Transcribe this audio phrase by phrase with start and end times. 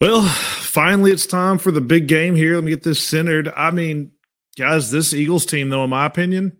[0.00, 2.54] Well, finally, it's time for the big game here.
[2.54, 3.52] Let me get this centered.
[3.54, 4.12] I mean,
[4.56, 6.56] guys, this Eagles team, though, in my opinion,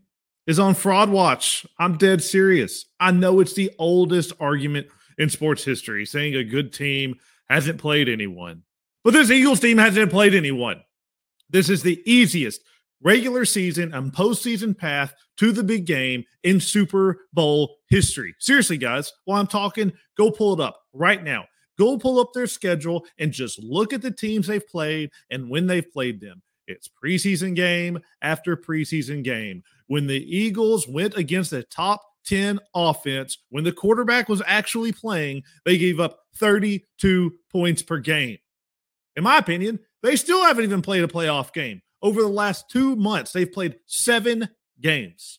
[0.47, 1.65] is on fraud watch.
[1.79, 2.85] I'm dead serious.
[3.01, 7.19] I know it's the oldest argument in sports history saying a good team
[7.49, 8.63] hasn't played anyone,
[9.05, 10.83] but this Eagles team hasn't played anyone.
[11.49, 12.61] This is the easiest
[13.03, 18.35] regular season and postseason path to the big game in Super Bowl history.
[18.39, 21.47] Seriously, guys, while I'm talking, go pull it up right now.
[21.81, 25.67] Go pull up their schedule and just look at the teams they've played and when
[25.67, 26.43] they've played them.
[26.67, 29.63] It's preseason game after preseason game.
[29.87, 35.43] When the Eagles went against a top 10 offense, when the quarterback was actually playing,
[35.65, 38.37] they gave up 32 points per game.
[39.17, 41.81] In my opinion, they still haven't even played a playoff game.
[42.03, 44.51] Over the last two months, they've played seven
[44.83, 45.39] games.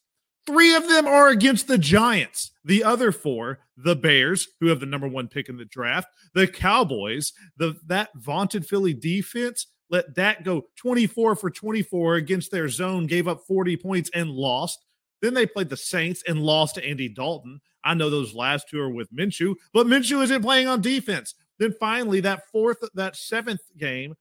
[0.51, 2.51] Three of them are against the Giants.
[2.65, 6.45] The other four, the Bears, who have the number one pick in the draft, the
[6.45, 13.07] Cowboys, the that vaunted Philly defense, let that go 24 for 24 against their zone,
[13.07, 14.83] gave up 40 points and lost.
[15.21, 17.61] Then they played the Saints and lost to Andy Dalton.
[17.85, 21.33] I know those last two are with Minshew, but Minshew isn't playing on defense.
[21.59, 24.15] Then finally, that fourth, that seventh game,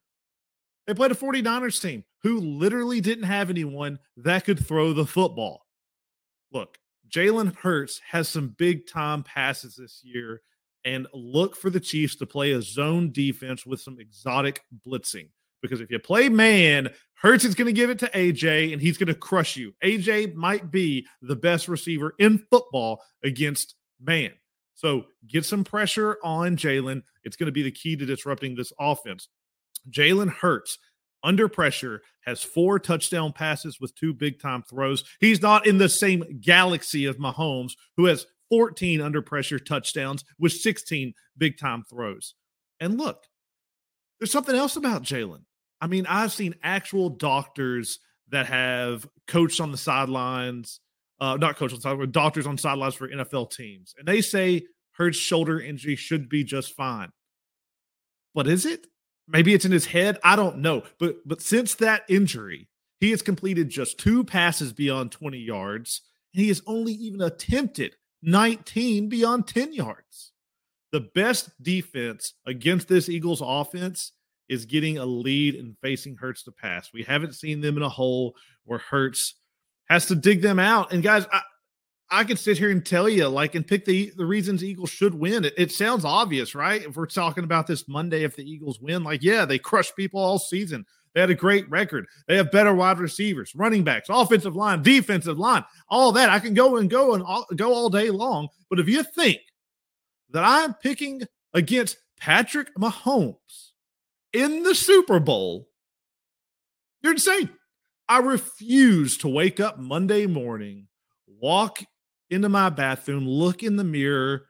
[0.87, 5.65] they played a 49ers team who literally didn't have anyone that could throw the football
[6.51, 6.77] look,
[7.09, 10.41] Jalen Hurts has some big time passes this year,
[10.85, 15.29] and look for the Chiefs to play a zone defense with some exotic blitzing.
[15.61, 18.97] Because if you play man, Hurts is going to give it to AJ and he's
[18.97, 19.73] going to crush you.
[19.83, 24.31] AJ might be the best receiver in football against man.
[24.73, 27.03] So get some pressure on Jalen.
[27.23, 29.27] It's going to be the key to disrupting this offense.
[29.91, 30.79] Jalen Hurts
[31.23, 35.03] under pressure, has four touchdown passes with two big time throws.
[35.19, 40.51] He's not in the same galaxy of Mahomes, who has 14 under pressure touchdowns with
[40.51, 42.35] 16 big time throws.
[42.79, 43.25] And look,
[44.19, 45.43] there's something else about Jalen.
[45.79, 47.99] I mean, I've seen actual doctors
[48.29, 50.79] that have coached on the sidelines,
[51.19, 53.95] uh, not coached on the sidelines, doctors on sidelines for NFL teams.
[53.97, 57.11] And they say Hurts' shoulder injury should be just fine.
[58.33, 58.87] But is it?
[59.31, 60.19] Maybe it's in his head.
[60.23, 60.83] I don't know.
[60.99, 62.67] But but since that injury,
[62.99, 66.01] he has completed just two passes beyond 20 yards.
[66.33, 70.31] And he has only even attempted 19 beyond 10 yards.
[70.91, 74.11] The best defense against this Eagles offense
[74.49, 76.89] is getting a lead and facing Hurts to pass.
[76.93, 79.35] We haven't seen them in a hole where Hurts
[79.89, 80.91] has to dig them out.
[80.91, 81.41] And guys, I,
[82.13, 85.15] I could sit here and tell you, like, and pick the the reasons Eagles should
[85.15, 85.45] win.
[85.45, 86.83] It, it, sounds obvious, right?
[86.83, 90.19] If we're talking about this Monday, if the Eagles win, like, yeah, they crushed people
[90.19, 90.85] all season.
[91.13, 92.05] They had a great record.
[92.27, 96.29] They have better wide receivers, running backs, offensive line, defensive line, all that.
[96.29, 98.49] I can go and go and all, go all day long.
[98.69, 99.39] But if you think
[100.31, 101.23] that I'm picking
[101.53, 103.71] against Patrick Mahomes
[104.33, 105.67] in the Super Bowl,
[107.01, 107.49] you're insane.
[108.07, 110.87] I refuse to wake up Monday morning,
[111.27, 111.79] walk
[112.31, 114.47] into my bathroom, look in the mirror,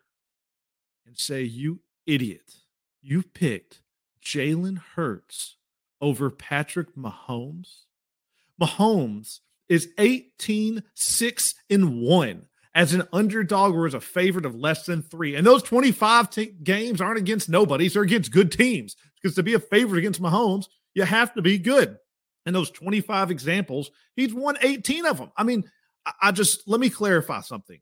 [1.05, 2.55] and say, You idiot,
[3.01, 3.81] you picked
[4.23, 5.57] Jalen Hurts
[5.99, 7.83] over Patrick Mahomes.
[8.61, 14.85] Mahomes is 18, 6, and 1 as an underdog or as a favorite of less
[14.85, 15.35] than three.
[15.35, 18.95] And those 25 t- games aren't against nobodies, they're against good teams.
[19.21, 21.97] Because to be a favorite against Mahomes, you have to be good.
[22.45, 25.31] And those 25 examples, he's won 18 of them.
[25.37, 25.69] I mean,
[26.21, 27.79] I just let me clarify something.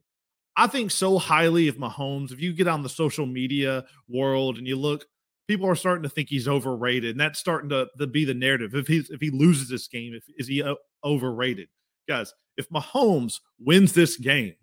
[0.56, 2.32] I think so highly of Mahomes.
[2.32, 5.06] If you get on the social media world and you look,
[5.48, 8.74] people are starting to think he's overrated, and that's starting to, to be the narrative.
[8.74, 10.62] If he's if he loses this game, if is he
[11.04, 11.68] overrated?
[12.08, 14.54] Guys, if Mahomes wins this game,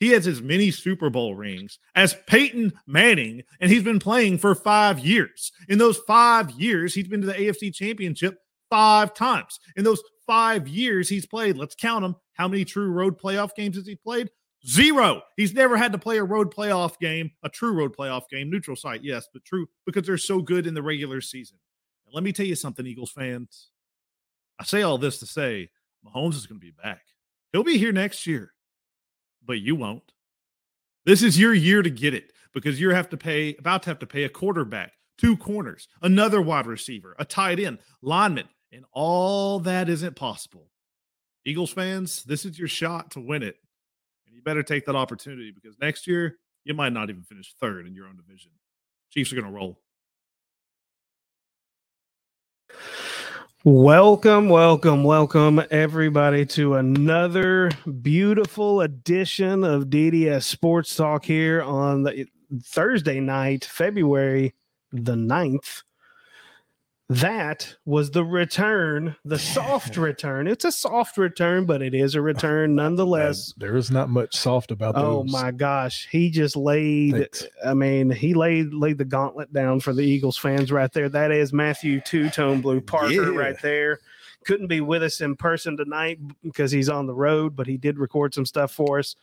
[0.00, 4.54] he has as many Super Bowl rings as Peyton Manning, and he's been playing for
[4.54, 5.52] five years.
[5.68, 8.36] In those five years, he's been to the AFC Championship
[8.70, 9.58] five times.
[9.76, 12.16] In those five years he's played, let's count them.
[12.32, 14.30] How many true road playoff games has he played?
[14.66, 15.22] Zero.
[15.36, 18.76] He's never had to play a road playoff game, a true road playoff game, neutral
[18.76, 21.58] site, yes, but true because they're so good in the regular season.
[22.06, 23.70] And let me tell you something, Eagles fans.
[24.58, 25.70] I say all this to say
[26.06, 27.02] Mahomes is going to be back.
[27.52, 28.52] He'll be here next year,
[29.44, 30.12] but you won't.
[31.04, 33.98] This is your year to get it because you're have to pay about to have
[33.98, 39.60] to pay a quarterback, two corners, another wide receiver, a tight end, lineman, and all
[39.60, 40.70] that isn't possible.
[41.44, 43.56] Eagles fans, this is your shot to win it.
[44.26, 47.86] And you better take that opportunity because next year, you might not even finish third
[47.86, 48.50] in your own division.
[49.10, 49.78] Chiefs are going to roll.
[53.66, 57.70] Welcome, welcome, welcome, everybody, to another
[58.02, 62.26] beautiful edition of DDS Sports Talk here on the
[62.62, 64.54] Thursday night, February
[64.92, 65.82] the 9th.
[67.10, 70.46] That was the return, the soft return.
[70.46, 73.52] It's a soft return, but it is a return nonetheless.
[73.56, 77.12] there is not much soft about Oh my gosh, he just laid.
[77.12, 77.44] Thanks.
[77.64, 81.08] I mean, he laid laid the gauntlet down for the Eagles fans right there.
[81.08, 83.38] That is Matthew Two Tone Blue Parker Yeah.
[83.38, 84.00] right there.
[84.46, 87.98] Couldn't be with us in person tonight because he's on the road, but he did
[87.98, 89.16] record some stuff for us.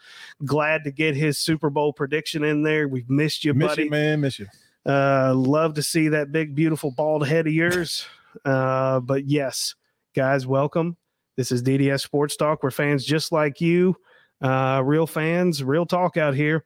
[0.46, 2.88] Glad to get his Super Bowl prediction in there.
[2.88, 3.84] We've missed you, Miss buddy.
[3.84, 4.22] you, man.
[4.22, 4.48] Miss you.
[4.86, 8.06] Uh, love to see that big, beautiful bald head of yours.
[8.46, 9.76] Uh, but yes,
[10.16, 10.96] guys, welcome.
[11.36, 12.64] This is DDS Sports Talk.
[12.64, 13.94] We're fans just like you,
[14.42, 16.64] uh, real fans, real talk out here.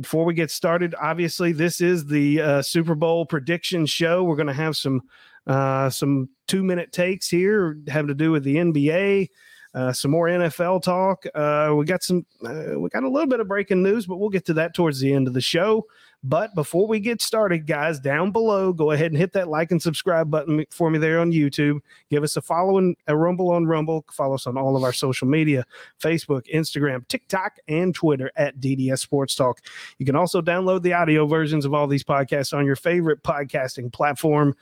[0.00, 4.22] Before we get started, obviously, this is the uh, Super Bowl prediction show.
[4.22, 5.02] We're going to have some
[5.48, 9.30] uh, some two minute takes here having to do with the NBA.
[9.72, 11.24] Uh, some more NFL talk.
[11.34, 12.26] Uh, we got some.
[12.44, 14.98] Uh, we got a little bit of breaking news, but we'll get to that towards
[14.98, 15.86] the end of the show.
[16.22, 19.80] But before we get started, guys, down below, go ahead and hit that like and
[19.80, 21.80] subscribe button for me there on YouTube.
[22.10, 24.04] Give us a follow and a rumble on Rumble.
[24.12, 25.64] Follow us on all of our social media
[26.02, 29.60] Facebook, Instagram, TikTok, and Twitter at DDS Sports Talk.
[29.96, 33.90] You can also download the audio versions of all these podcasts on your favorite podcasting
[33.90, 34.54] platform.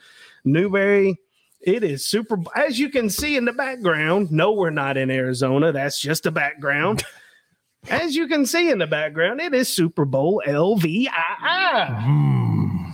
[0.45, 1.19] Newberry,
[1.61, 2.37] it is super.
[2.55, 5.71] As you can see in the background, no, we're not in Arizona.
[5.71, 7.03] That's just a background.
[7.89, 11.07] As you can see in the background, it is Super Bowl LVII.
[11.07, 12.93] Mm.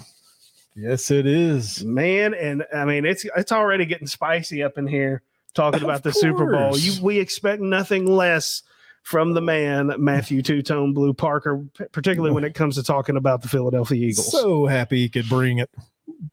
[0.76, 1.84] Yes, it is.
[1.84, 5.24] Man, and I mean it's it's already getting spicy up in here
[5.54, 6.78] talking Of about the Super Bowl.
[6.78, 8.62] You we expect nothing less
[9.02, 13.42] from the man Matthew Two Tone Blue Parker, particularly when it comes to talking about
[13.42, 14.32] the Philadelphia Eagles.
[14.32, 15.70] So happy he could bring it,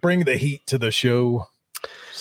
[0.00, 1.46] bring the heat to the show,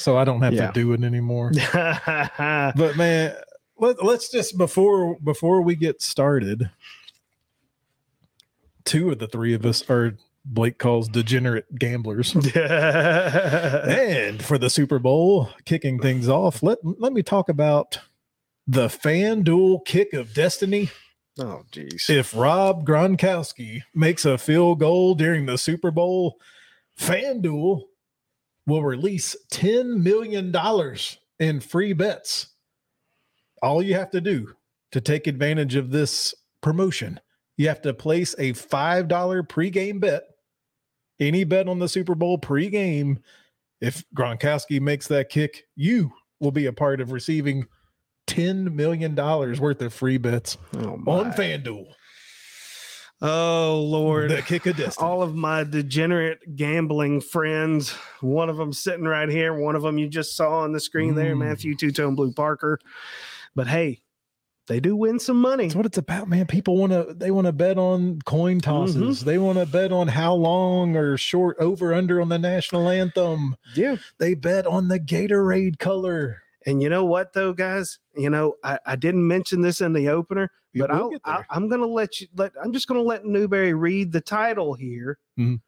[0.02, 0.68] so I don't have Yeah.
[0.68, 1.52] to do it anymore.
[1.74, 3.36] But man,
[3.78, 6.70] let, let's just before before we get started,
[8.86, 12.34] two of the three of us are Blake calls degenerate gamblers.
[12.56, 18.00] and for the Super Bowl, kicking things off, let let me talk about
[18.68, 20.90] the FanDuel kick of destiny.
[21.40, 22.10] oh jeez.
[22.10, 26.38] If Rob Gronkowski makes a field goal during the Super Bowl,
[27.00, 27.84] FanDuel
[28.68, 30.54] will release $10 million
[31.40, 32.48] in free bets.
[33.62, 34.54] All you have to do
[34.92, 37.20] to take advantage of this promotion,
[37.58, 39.08] you have to place a $5
[39.48, 40.24] pregame bet.
[41.20, 43.18] Any bet on the Super Bowl pregame,
[43.80, 47.66] if Gronkowski makes that kick, you will be a part of receiving
[48.28, 51.32] $10 million worth of free bets Oh, on.
[51.34, 51.86] FanDuel.
[53.22, 54.32] Oh Lord.
[54.32, 55.08] The kick of destiny.
[55.08, 57.92] all of my degenerate gambling friends.
[58.22, 59.54] One of them sitting right here.
[59.54, 61.40] One of them you just saw on the screen there, Mm.
[61.40, 62.80] Matthew Two Tone Blue Parker.
[63.56, 64.02] But hey,
[64.68, 65.66] they do win some money.
[65.66, 66.46] That's what it's about, man.
[66.48, 69.24] People want to they want to bet on coin tosses.
[69.26, 73.56] They want to bet on how long or short over under on the national anthem.
[73.76, 73.98] Yeah.
[74.20, 76.44] They bet on the Gatorade color.
[76.66, 77.98] And you know what, though, guys?
[78.16, 81.68] You know, I, I didn't mention this in the opener, Yeah, but I'll, I, I'm
[81.70, 82.28] going to let you.
[82.36, 85.60] Let I'm just going to let Newberry read the title here Mhm.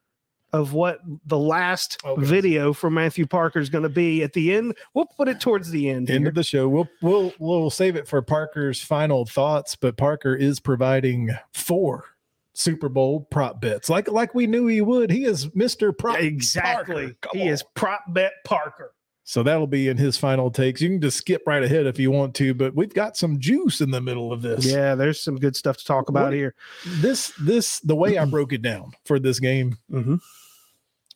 [0.52, 2.24] of what the last Okay.
[2.24, 4.76] video for Matthew Parker is going to be at the end.
[4.94, 6.10] We'll put it towards the end.
[6.12, 6.30] End here.
[6.30, 6.68] of the show.
[6.70, 12.06] We'll we'll we'll save it for Parker's final thoughts, but Parker is providing four
[12.54, 13.90] Super Bowl prop bets.
[13.90, 15.10] Like like we knew he would.
[15.10, 15.98] He is Mr.
[15.98, 16.20] Prop.
[16.20, 17.16] exactly.
[17.32, 17.48] He on.
[17.48, 18.94] is prop bet Parker.
[19.26, 20.82] So that'll be in his final takes.
[20.82, 23.80] You can just skip right ahead if you want to, but we've got some juice
[23.80, 24.66] in the middle of this.
[24.66, 26.56] Yeah, there's some good stuff to talk about What- here.
[26.86, 30.16] this this the way I broke it down for this game Mm-hmm.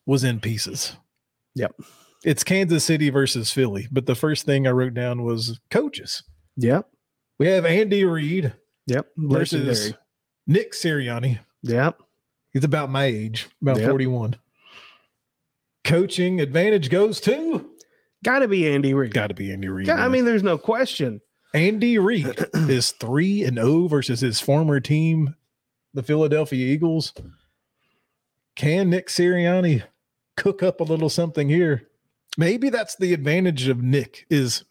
[0.06, 0.96] was in pieces.
[1.54, 1.74] Yep.
[2.24, 6.22] It's Kansas City versus Philly, but the first thing I wrote down was coaches.
[6.56, 6.88] Yep.
[7.38, 8.54] We have Andy Reid
[8.86, 9.06] Yep.
[9.18, 10.02] versus Legendary.
[10.46, 11.40] Nick Sirianni.
[11.62, 12.00] Yep.
[12.54, 13.88] He's about my age, about Yep.
[13.90, 14.36] 41.
[15.84, 17.70] Coaching advantage goes to
[18.24, 19.14] Got to be Andy Reid.
[19.14, 19.88] got to be Andy Reid.
[19.88, 21.20] I mean, there's no question.
[21.54, 25.34] Andy Reid is 3 and 0 versus his former team,
[25.94, 27.12] the Philadelphia Eagles.
[28.56, 29.84] Can Nick Sirianni
[30.36, 31.84] cook up a little something here?
[32.36, 34.64] Maybe that's the advantage of Nick is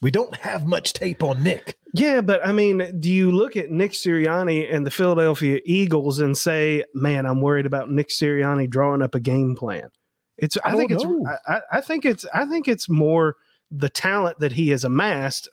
[0.00, 1.78] we don't have much tape on Nick.
[1.94, 6.36] Yeah, but I mean, do you look at Nick Sirianni and the Philadelphia Eagles and
[6.36, 9.90] say, "Man, I'm worried about Nick Sirianni drawing up a game plan"?
[10.38, 10.56] It's.
[10.64, 11.04] I, I think it's.
[11.48, 12.26] I, I- think it's.
[12.32, 13.36] I think it's more
[13.70, 15.48] the talent that he has amassed.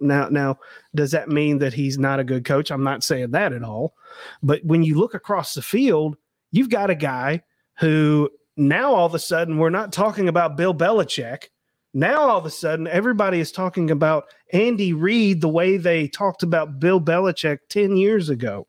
[0.00, 0.58] Now, now,
[0.94, 2.70] does that mean that he's not a good coach?
[2.70, 3.94] I'm not saying that at all.
[4.42, 6.16] But when you look across the field,
[6.50, 7.42] you've got a guy
[7.78, 11.44] who now all of a sudden we're not talking about Bill Belichick.
[11.92, 16.42] Now all of a sudden everybody is talking about Andy Reid the way they talked
[16.42, 18.66] about Bill Belichick 10 years ago.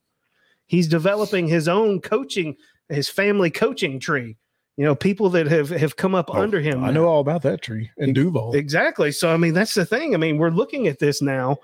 [0.68, 2.56] He's developing his own coaching,
[2.90, 4.38] his family coaching tree.
[4.78, 6.84] You know, people that have have come up Oh, under him.
[6.84, 6.94] I now.
[6.94, 8.54] know all about that tree Ex- Duval.
[8.56, 9.12] Exactly.
[9.12, 10.14] So I mean, that's the thing.
[10.14, 11.58] I mean, we're looking at this now.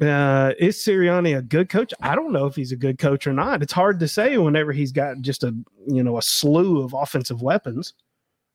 [0.00, 1.92] Uh, is Sirianni a good coach?
[2.00, 3.62] I don't know if he's a good coach or not.
[3.62, 5.54] It's hard to say whenever he's got just a
[5.86, 7.92] you know a slew of offensive weapons.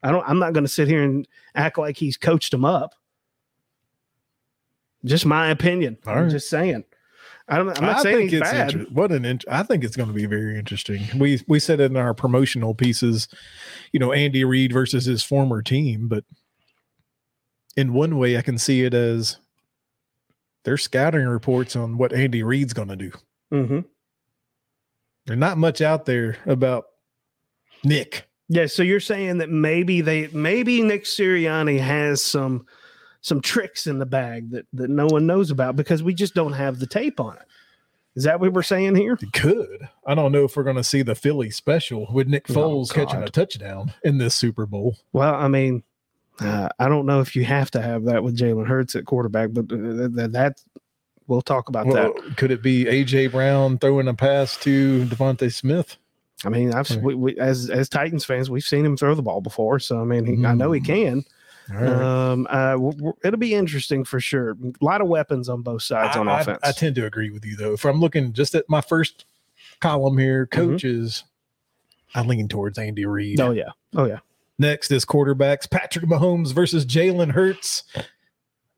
[0.03, 0.27] I don't.
[0.27, 2.95] I'm not going to sit here and act like he's coached them up.
[5.05, 5.97] Just my opinion.
[6.07, 6.83] All I'm just saying.
[7.49, 8.73] I don't, I'm not I saying think it's bad.
[8.73, 11.01] inter- what an int- I think it's going to be very interesting.
[11.17, 13.27] We we said in our promotional pieces,
[13.93, 16.25] you know, Andy Reid versus his former team, but
[17.77, 19.37] in one way, I can see it as
[20.65, 23.11] they're scouting reports on what Andy Reid's going to do.
[23.51, 23.79] hmm
[25.25, 26.85] There's not much out there about
[27.83, 28.27] Nick.
[28.49, 32.65] Yeah, so you're saying that maybe they maybe Nick Sirianni has some
[33.27, 36.53] some tricks in the bag that that no one knows about because we just don't
[36.53, 37.43] have the tape on it.
[38.15, 39.15] Is that what we're saying here?
[39.19, 39.87] He could.
[40.05, 42.91] I don't know if we're going to see the Philly special with Nick Oh, Foles
[42.91, 44.97] catching a touchdown in this Super Bowl.
[45.13, 45.83] Well, I mean,
[46.39, 49.49] uh, I don't know if you have to have that with Jalen Hurts at quarterback,
[49.53, 50.61] but uh, that, that
[51.27, 52.37] we'll talk about Well, that.
[52.37, 55.97] could it be AJ Brown throwing a pass to DeVonta Smith?
[56.43, 59.41] I mean, I've we, we, as as Titans fans, we've seen him throw the ball
[59.41, 60.85] before, so I mean, he, I know he Mm.
[60.85, 61.25] can.
[61.69, 61.87] Right.
[61.89, 64.51] Um, uh, w- w- it'll be interesting for sure.
[64.51, 66.59] A lot of weapons on both sides on I, I- offense.
[66.63, 67.73] I, tend to agree with you though.
[67.73, 69.25] If I'm looking just at my first
[69.81, 70.71] column here, Mm-hmm.
[70.71, 71.23] coaches,
[72.15, 73.39] I lean towards Andy Reid.
[73.41, 74.19] oh yeah, oh yeah.
[74.59, 77.83] Next is quarterbacks Patrick Mahomes versus Jalen Hurts.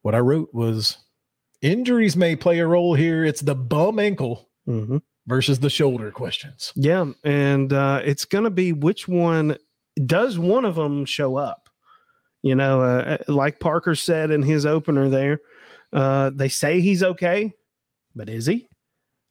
[0.02, 0.98] What I wrote was
[1.62, 3.24] injuries may play a role here.
[3.24, 6.74] It's the bum ankle hmm versus the shoulder questions.
[6.76, 9.58] Yeah, and uh, it's going to be which one
[10.06, 11.69] does one of them show up?
[12.42, 15.42] You know, uh, like Parker said in his opener there,
[15.92, 17.54] uh, they say he's okay,
[18.16, 18.68] but is he?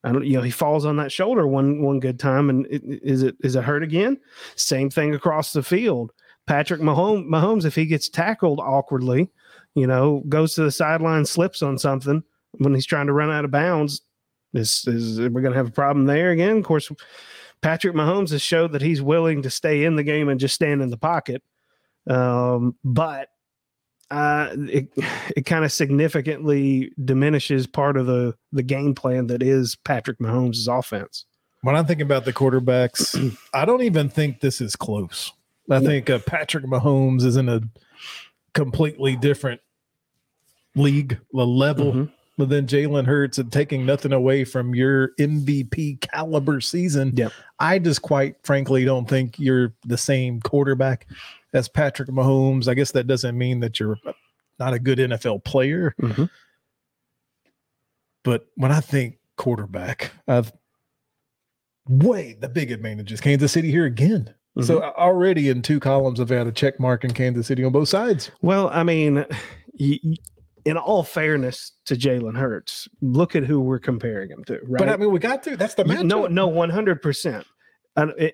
[0.04, 0.26] I don't.
[0.26, 3.36] You know, he falls on that shoulder one one good time, and it, is it
[3.40, 4.18] is it hurt again?
[4.56, 6.12] Same thing across the field.
[6.46, 9.30] Patrick Mahomes, Mahomes, if he gets tackled awkwardly,
[9.74, 12.22] you know, goes to the sideline, slips on something
[12.52, 14.02] when he's trying to run out of bounds,
[14.54, 16.58] is is we're going to have a problem there again?
[16.58, 16.90] Of course,
[17.60, 20.80] Patrick Mahomes has showed that he's willing to stay in the game and just stand
[20.80, 21.42] in the pocket.
[22.08, 23.28] Um, but
[24.10, 24.88] uh, it
[25.36, 30.66] it kind of significantly diminishes part of the the game plan that is Patrick Mahomes'
[30.66, 31.26] offense.
[31.62, 35.32] When I'm thinking about the quarterbacks, I don't even think this is close.
[35.70, 37.60] I think uh, Patrick Mahomes is in a
[38.54, 39.60] completely different
[40.74, 42.12] league, level Mhm.
[42.38, 47.12] But then Jalen Hurts and taking nothing away from your MVP caliber season.
[47.16, 47.32] Yep.
[47.58, 51.06] I just quite frankly don't think you're the same quarterback
[51.52, 52.68] as Patrick Mahomes.
[52.68, 53.98] I guess that doesn't mean that you're
[54.60, 55.94] not a good NFL player.
[56.00, 56.30] Mhm.
[58.22, 60.52] But when I think quarterback, I've
[61.88, 64.32] way the big advantage is Kansas City here again.
[64.60, 67.88] So already in two columns, I've had a check mark in Kansas City on both
[67.88, 68.30] sides.
[68.42, 69.24] Well, I mean,
[70.68, 74.78] in all fairness to Jalen Hurts, look at who we're comparing him to, right?
[74.78, 75.56] But I mean, we got to.
[75.56, 76.04] That's the matchup.
[76.04, 77.46] no, no, one hundred percent.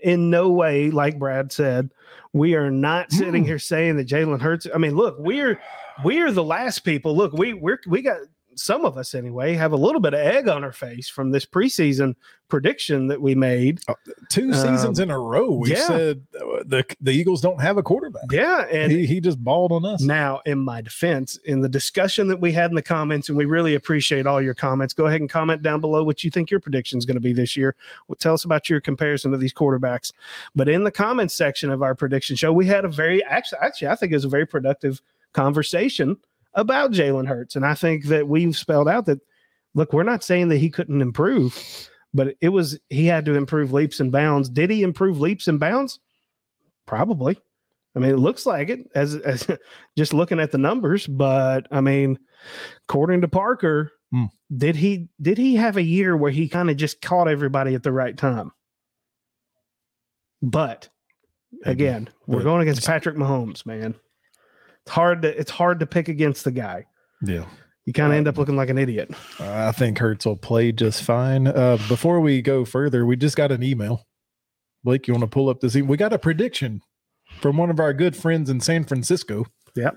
[0.02, 1.90] In no way, like Brad said,
[2.34, 3.46] we are not sitting Mm.
[3.46, 4.66] here saying that Jalen Hurts.
[4.74, 5.58] I mean, look, we're
[6.04, 7.16] we're the last people.
[7.16, 8.18] Look, we we're we got
[8.56, 11.46] some of us anyway have a little bit of egg on our face from this
[11.46, 12.14] preseason
[12.48, 13.80] prediction that we made.
[14.28, 15.86] two seasons Um, in a row we yeah.
[15.86, 18.24] said uh, the the Eagles don't have a quarterback.
[18.30, 20.02] Yeah, and he, he just balled on us.
[20.02, 23.44] Now, in my defense, in the discussion that we had in the comments, and we
[23.44, 26.60] really appreciate all your comments, go ahead and comment down below what you think your
[26.60, 27.74] prediction is going to be this year.
[28.08, 30.12] Well, tell us about your comparison to these quarterbacks.
[30.54, 33.88] But in the comments section of our prediction show, we had a very actually, actually,
[33.88, 35.00] I think it was a very productive
[35.32, 36.16] conversation
[36.54, 39.20] about Jalen Hurts, and I think that we've spelled out that
[39.74, 43.72] look, we're not saying that he couldn't improve, but it was he had to improve
[43.72, 44.48] leaps and bounds.
[44.48, 45.98] Did he improve leaps and bounds?
[46.86, 47.38] Probably.
[47.96, 49.46] I mean, it looks like it as, as
[49.96, 52.18] just looking at the numbers, but I mean,
[52.88, 54.26] according to Parker, Hmm.
[54.56, 57.82] did he did he have a year where he kind of just caught everybody at
[57.82, 58.52] the right time?
[60.40, 60.88] But
[61.64, 63.94] again, we're going against Patrick Mahomes, man.
[64.86, 66.86] It's hard to it's hard to pick against the guy.
[67.22, 67.46] Yeah,
[67.86, 69.10] You kind of end up Um, looking like an idiot.
[69.40, 71.46] I think Hurts will play just fine.
[71.46, 74.06] Uh, before we go further, we just got an email.
[74.82, 75.74] Blake, you want to pull up this?
[75.74, 76.82] e- We got a prediction
[77.40, 79.46] from one of our good friends in San Francisco.
[79.74, 79.96] Yep.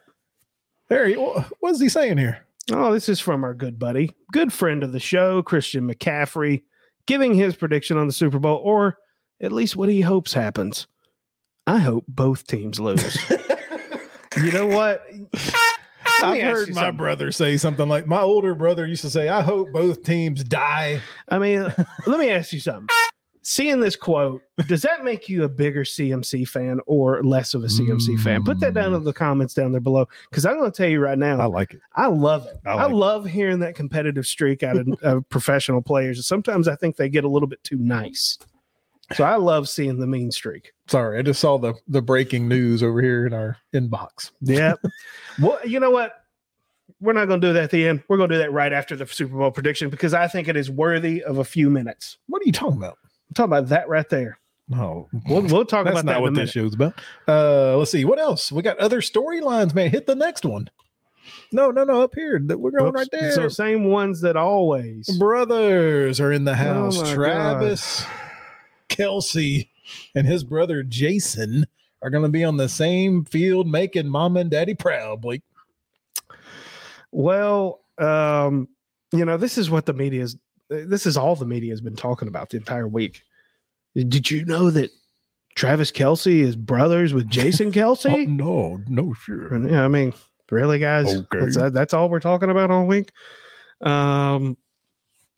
[0.88, 1.15] There, he,
[1.60, 2.46] what's he saying here?
[2.72, 6.63] Oh, this is from our good buddy, good friend of the show, Christian McCaffrey,
[7.06, 8.98] giving his prediction on the Super Bowl, or
[9.41, 10.88] at least what he hopes happens.
[11.65, 13.17] I hope both teams lose.
[14.44, 15.06] you know what?
[16.24, 16.98] I've heard my something.
[16.98, 21.01] brother say something like, "My older brother used to say, I hope both teams die."
[21.29, 21.74] I mean,
[22.08, 22.88] let me ask you something.
[23.48, 27.67] seeing this quote, does that make you a bigger CMC fan or less of a
[27.67, 28.44] CMC fan?
[28.44, 29.15] Put that down in the mm.
[29.15, 30.06] comments down there below.
[30.29, 31.79] Because I'm going to tell you right now, I like it.
[31.96, 32.58] I love it.
[32.65, 32.96] I I, like it.
[32.96, 36.25] love hearing that competitive streak out of, of professional players.
[36.27, 38.38] Sometimes I think they get a little bit too nice.
[39.14, 40.74] So I love seeing the mean streak.
[40.88, 44.32] Sorry, I just saw the the breaking news over here in our inbox.
[44.42, 44.80] Yep.
[45.42, 46.24] well, you know what?
[47.00, 48.04] We're not going to do that at the end.
[48.08, 50.58] We're going to do that right after the Super Bowl prediction because I think it
[50.58, 52.18] is worthy of a few minutes.
[52.28, 52.98] What are you talking about?
[53.30, 54.40] I'm talking about that right there.
[54.70, 57.00] No, We'll, we'll talk about that That's not what this show's about.
[57.28, 58.78] Uh, let's see what else we got.
[58.80, 59.90] Other storylines, man.
[59.90, 60.70] Hit the next one.
[61.54, 62.02] No, no, no.
[62.02, 62.96] Up here, we're going Oops.
[62.96, 63.32] right there.
[63.32, 65.08] So same ones that always.
[65.18, 66.98] brothers are in the house.
[67.00, 68.06] Oh Travis,
[68.89, 69.70] Kelce,
[70.15, 71.65] and his brother Jason
[72.01, 75.22] are going to be on the same field, making mom and daddy proud.
[75.22, 75.41] Blake.
[77.12, 78.67] Well, um,
[79.12, 80.38] you know, this is what the media is.
[80.70, 83.24] This is all the media has been talking about the entire week.
[83.96, 84.91] Did you know that
[85.56, 88.27] Travis Kelce is brothers with Jason Oh, Kelce?
[88.27, 89.58] no, no, sure.
[89.67, 90.13] Yeah, I mean,
[90.51, 91.15] really, guys?
[91.15, 91.39] Okay.
[91.39, 93.12] That's, that's all we're talking about all week.
[93.82, 94.58] Um,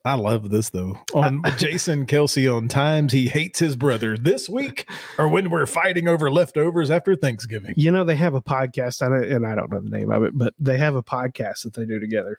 [0.05, 0.97] I love this though.
[1.13, 6.07] On Jason Kelce on times he hates his brother this week, or when we're fighting
[6.07, 7.73] over leftovers after Thanksgiving.
[7.77, 10.23] you know, they have a podcast, I don't- and I don't know the name of
[10.23, 12.37] it, but they have a podcast that they do together.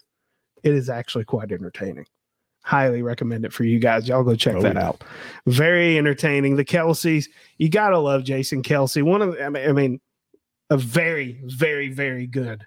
[0.63, 2.07] It is actually quite entertaining.
[2.65, 4.07] Highly recommend it for you guys.
[4.09, 4.89] Y'all go check Oh, that yeah.
[4.89, 5.03] out.
[5.47, 6.57] Very entertaining.
[6.57, 7.27] The Kelces,
[7.59, 9.03] you gotta love Jason Kelce.
[9.03, 10.01] One of, I mean, I mean,
[10.71, 12.67] a very, very, very good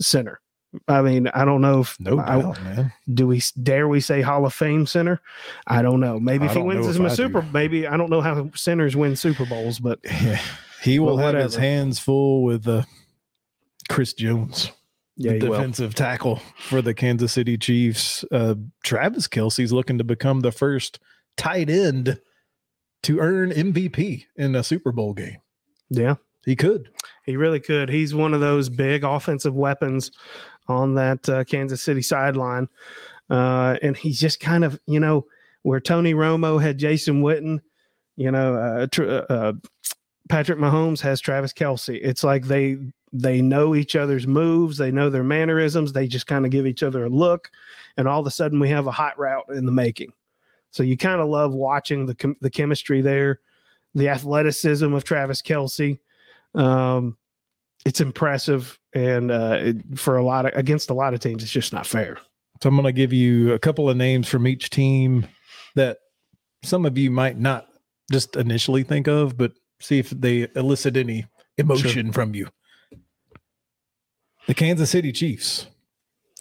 [0.00, 0.40] center.
[0.86, 2.92] I mean, I don't know if No I- doubt, man.
[3.12, 5.20] do we dare we say Hall of Fame center?
[5.66, 6.20] I don't know.
[6.20, 9.78] Maybe if he wins his Super, maybe I don't know how centers win Super Bowls,
[9.80, 10.40] but Yeah.
[10.82, 12.84] He will have his hands full with uh,
[13.88, 14.70] Chris Jones.
[15.16, 15.56] yeah, the he will.
[15.58, 18.24] defensive tackle for the Kansas City Chiefs.
[18.30, 20.98] Uh, Travis Kelce's looking to become the first
[21.36, 22.18] tight end
[23.02, 25.38] to earn MVP in a Super Bowl game.
[25.90, 26.14] Yeah.
[26.46, 26.88] He could.
[27.26, 27.90] He really could.
[27.90, 30.10] He's one of those big offensive weapons
[30.68, 32.68] on that uh, Kansas City sideline.
[33.28, 35.26] Uh, and he's just kind of, you know,
[35.62, 37.60] where Tony Romo had Jason Witten,
[38.16, 39.52] you know, uh, tr- uh, uh,
[40.28, 41.98] Patrick Mahomes has Travis Kelce.
[42.02, 42.78] It's like they
[43.12, 46.84] they know each other's moves, they know their mannerisms, they just kind of give each
[46.84, 47.50] other a look,
[47.96, 50.12] and all of a sudden we have a hot route in the making.
[50.70, 53.40] So you kind of love watching the chem- the chemistry there,
[53.94, 55.98] the athleticism of Travis Kelce.
[56.54, 57.16] Um,
[57.84, 61.52] it's impressive, and uh, it, for a lot of against a lot of teams, it's
[61.52, 62.18] just not fair.
[62.62, 65.26] So I'm going to give you a couple of names from each team
[65.76, 65.98] that
[66.62, 67.66] some of you might not
[68.12, 71.24] just initially think of, but see if they elicit any
[71.56, 72.48] emotion from you.
[74.46, 75.68] The Kansas City Chiefs,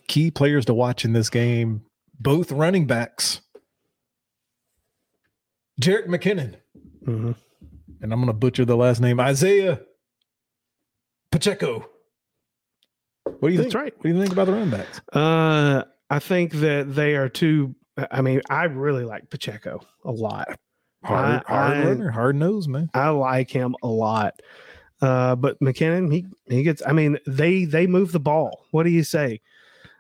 [0.08, 1.84] key players to watch in this game,
[2.20, 3.40] both running backs.
[5.82, 6.56] Jerick McKinnon,
[7.06, 7.36] Mhm.
[8.02, 9.80] and I'm going to butcher the last name, Isaiah
[11.32, 11.90] Pacheco.
[13.24, 13.84] What do you That's think?
[13.84, 13.94] right.
[13.98, 15.02] What do you think about the running backs?
[15.14, 17.76] Uh, I think that they are too.
[18.12, 20.48] I mean, I really like Pacheco a lot.
[21.04, 22.90] Hard, I- hard I- runner, hard nose, man.
[22.94, 24.42] I like him a lot.
[25.02, 26.82] Uh, but McKinnon, he he gets.
[26.86, 28.66] I mean, they they move the ball.
[28.72, 29.42] What do you say?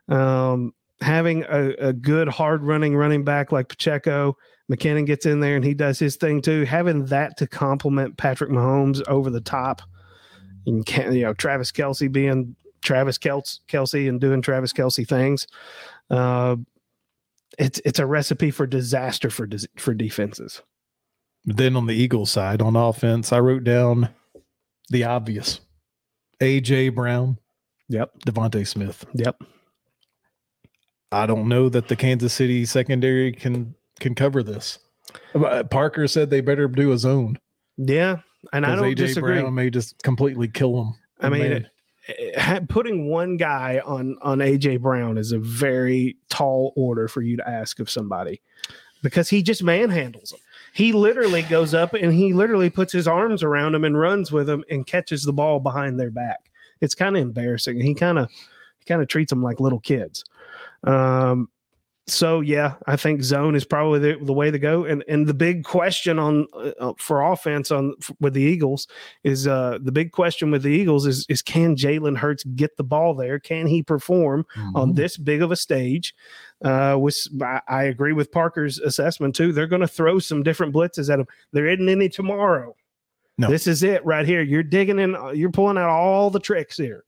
[0.10, 4.36] Um, having a, a good hard running running back like Pacheco,
[4.70, 6.65] McKinnon gets in there and he does his thing too.
[6.65, 9.82] Having that to complement Patrick Mahomes over the top,
[10.65, 15.48] and can, you know Travis Kelce being Travis Kels, Kelce and doing Travis Kelce things.
[16.10, 16.56] Uh,
[17.58, 20.62] it's it's a recipe for disaster for for defenses.
[21.45, 24.10] Then on the Eagles side, on offense, I wrote down
[24.89, 25.62] the obvious:
[26.39, 27.38] AJ Brown,
[27.89, 28.12] Yep.
[28.26, 29.06] DeVonta Smith.
[29.13, 29.41] Yep.
[31.12, 34.80] I don't know that the Kansas City secondary can can cover this.
[35.34, 37.39] Uh, Parker said they better do a zone
[37.78, 38.17] Yeah,
[38.54, 39.39] and I don't AJ disagree.
[39.41, 40.95] Brown may just completely kill them.
[41.19, 41.65] I mean, it-
[42.08, 47.38] it- putting one guy on on AJ Brown is a very tall order for you
[47.38, 48.41] to ask of somebody
[49.04, 50.39] because he just manhandles him.
[50.73, 54.49] He literally goes up and he literally puts his arms around him and runs with
[54.49, 56.39] him and catches the ball behind their back.
[56.82, 57.82] It's kind of embarrassing.
[57.82, 58.30] He kind of
[58.80, 60.23] he kind of treats them like little kids.
[60.84, 61.49] Um,
[62.10, 64.86] so yeah, I think zone is probably the, the way to go.
[64.86, 66.48] And and the big question on
[66.80, 68.88] uh, for offense on with the Eagles
[69.24, 72.84] is uh the big question with the Eagles is is can Jalen Hurts get the
[72.84, 73.39] ball there?
[73.39, 74.76] Can he perform Mm-hmm.
[74.76, 76.13] on this big of a stage?
[76.63, 79.54] Uh, with I, I agree with Parker's assessment too.
[79.54, 81.28] They're going to throw some different blitzes at him.
[81.54, 82.76] There isn't any tomorrow.
[83.38, 83.50] No.
[83.50, 84.41] This is it right here.
[84.41, 85.15] You're digging in.
[85.34, 87.06] You're pulling out all the tricks here.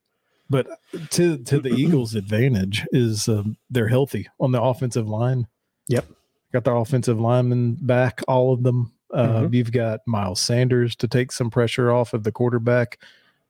[0.52, 0.68] But
[1.10, 5.46] to to the Eagles' advantage is um, they're healthy on the offensive line.
[5.88, 6.06] Yep.
[6.52, 8.92] got their offensive linemen back, all of them.
[9.12, 9.54] Uh, Mhm.
[9.54, 12.98] You've got Miles Sanders to take some pressure off of the quarterback.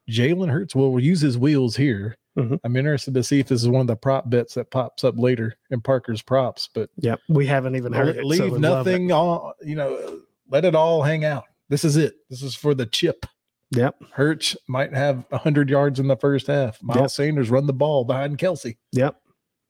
[0.08, 2.16] Jalen Hurts will use his wheels here.
[2.38, 2.58] Mhm.
[2.64, 5.18] I'm interested to see if this is one of the prop bets that pops up
[5.18, 7.20] later in Parker's props, but Yep.
[7.28, 8.24] We haven't even heard it.
[8.24, 8.60] leave so it.
[8.60, 9.52] nothing on.
[9.62, 13.26] you know let it all hang out this is it this is for the chip
[13.72, 13.96] Yep.
[14.12, 17.10] Hurts might have 100 yards in the first half miles Yep.
[17.10, 19.16] sanders run the ball behind kelce Yep.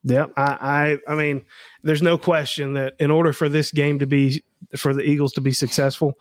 [0.05, 0.33] Yep.
[0.37, 1.45] I, I I mean,
[1.85, 4.43] there's no question that in order for this game to be
[4.77, 6.15] for the Eagles to be successful,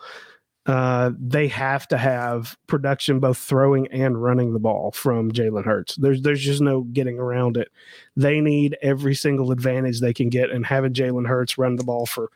[0.68, 5.96] uh, they have to have production both throwing and running the ball from Jalen Hurts.
[5.96, 7.70] There's there's just no getting around it.
[8.16, 12.06] They need every single advantage they can get and having Jalen Hurts run the ball
[12.06, 12.30] for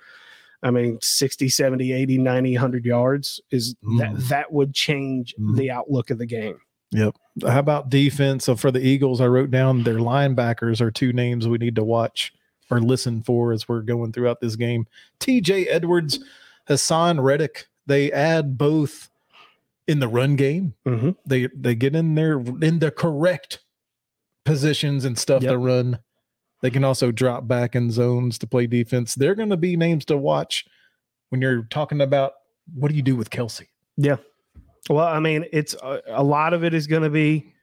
[0.64, 4.28] I mean 60, 70, 80, 90, 100 yards is that Mm.
[4.30, 5.56] that would change Mm.
[5.58, 6.58] the outlook of the game.
[6.92, 7.16] Yep.
[7.48, 11.48] How about defense so for the eagles i wrote down their linebackers are two names
[11.48, 12.32] we need to watch
[12.72, 14.86] or listen for as we're going throughout this game
[15.20, 16.20] tj edwards
[16.70, 19.10] haason reddick they add both
[19.88, 21.10] in the run game Mm-hmm.
[21.26, 23.60] they they get in there in the correct
[24.46, 25.52] positions and stuff Yep.
[25.52, 26.00] to run.
[26.66, 29.14] They can also drop back in zones to play defense.
[29.14, 30.66] They're going to be names to watch
[31.30, 32.32] when you're talking about
[32.74, 33.68] what do you do with Kelce?
[33.98, 34.16] Yeah.
[34.90, 37.54] Well, I mean, it's a, a lot of it is going to be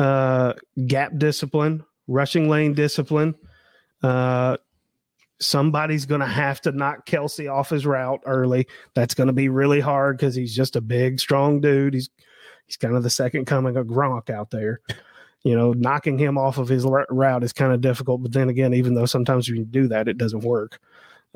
[0.00, 0.54] uh,
[0.88, 3.36] gap discipline, rushing lane discipline.
[4.02, 4.56] Uh,
[5.38, 8.66] somebody's going to have to knock Kelce off his route early.
[8.94, 11.94] That's going to be really hard because he's just a big, strong dude.
[11.94, 12.10] He's
[12.66, 14.80] he's kind of the second coming of Gronk out there.
[15.44, 18.22] You know, knocking him off of his route is kind of difficult.
[18.22, 20.78] But then again, even though sometimes you do that, it doesn't work.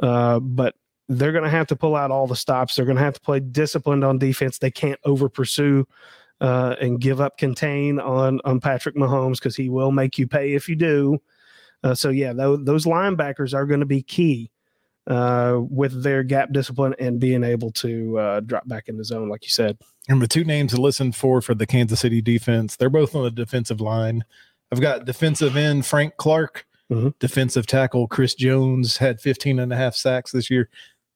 [0.01, 0.77] Uh, but
[1.09, 2.77] they're going to have to pull out all the stops.
[2.77, 4.59] They're going to have to play disciplined on defense.
[4.59, 5.87] They can't over pursue
[6.41, 10.55] uh, and give up contain on on Patrick Mahomes because he will make you pay
[10.55, 11.19] if you do.
[11.83, 14.51] Uh, so yeah, those, those linebackers are going to be key
[15.07, 19.29] uh, with their gap discipline and being able to uh, drop back in the zone,
[19.29, 19.79] like you said.
[20.09, 23.25] And the two names to listen for for the Kansas City defense, they're both on
[23.25, 24.25] the defensive line.
[24.73, 27.15] I've got defensive end Frank Clark, Mhm.
[27.19, 30.69] defensive tackle Chris Jones had 15 and a half sacks this year.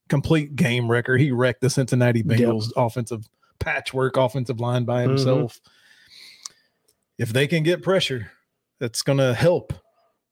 [0.09, 1.21] Complete game record.
[1.21, 2.39] He wrecked the Cincinnati Yep.
[2.39, 3.29] Bengals offensive
[3.61, 5.09] patchwork offensive line by Mhm.
[5.11, 5.61] himself.
[7.19, 8.31] If they can get pressure,
[8.79, 9.73] that's going to help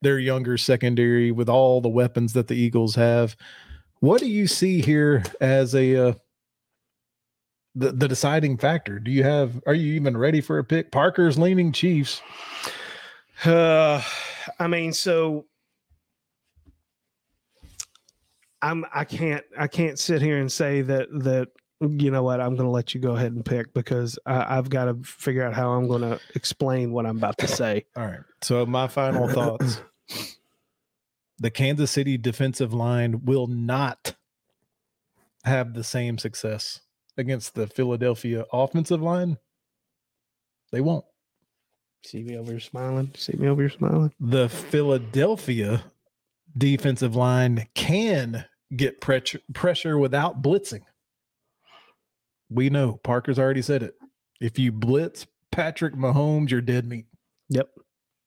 [0.00, 3.36] their younger secondary with all the weapons that the Eagles have.
[4.00, 6.12] What do you see here as a uh,
[7.74, 8.98] the, the deciding factor?
[8.98, 10.92] Do you have are you even ready for a pick?
[10.92, 12.22] Parker's leaning Chiefs.
[13.44, 14.02] Uh,
[14.58, 15.46] I mean, so
[18.62, 21.48] I'm I can't I can't sit here and say that that
[21.80, 24.68] you know what I'm going to let you go ahead and pick because I, I've
[24.68, 27.84] got to figure out how I'm going to explain what I'm about to say.
[27.96, 28.20] All right.
[28.42, 29.80] So my final thoughts.
[31.38, 34.14] The Kansas City defensive line will not
[35.44, 36.80] have the same success
[37.16, 39.38] against the Philadelphia offensive line.
[40.72, 41.04] They won't.
[42.04, 43.12] See me over here smiling.
[43.16, 44.12] See me over here smiling.
[44.20, 45.84] The Philadelphia
[46.56, 48.44] defensive line can
[48.74, 50.82] get pressure pressure without blitzing.
[52.50, 53.94] We know Parker's already said it.
[54.40, 57.06] If you blitz Patrick Mahomes, you're dead meat.
[57.48, 57.68] Yep.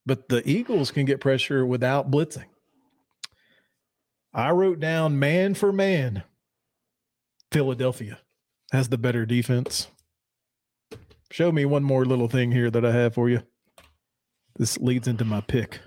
[0.06, 2.46] But the Eagles can get pressure without blitzing.
[4.34, 6.24] I wrote down man for man.
[7.52, 8.20] Philadelphia
[8.72, 9.88] has the better defense.
[11.30, 13.44] Show me one more little thing here that I have for you.
[14.58, 15.80] This leads into my pick.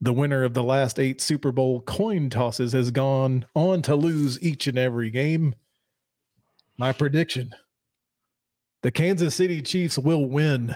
[0.00, 4.42] The winner of the last eight Super Bowl coin tosses has gone on to lose
[4.42, 5.54] each and every game.
[6.76, 7.54] My prediction
[8.82, 10.74] the Kansas City Chiefs will win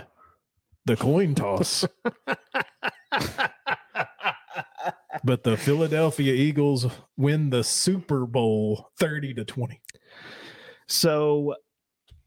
[0.86, 1.84] the coin toss,
[5.24, 9.80] but the Philadelphia Eagles win the Super Bowl 30 to 20.
[10.88, 11.54] So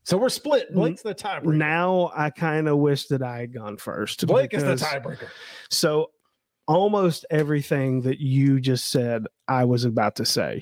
[0.04, 0.74] So we're split.
[0.74, 1.56] Blake's the tiebreaker.
[1.56, 4.26] now I kind of wish that I had gone first.
[4.28, 5.30] Blake is the tiebreaker.
[5.69, 6.12] So
[6.67, 10.62] almost everything that you just said, I was about to say.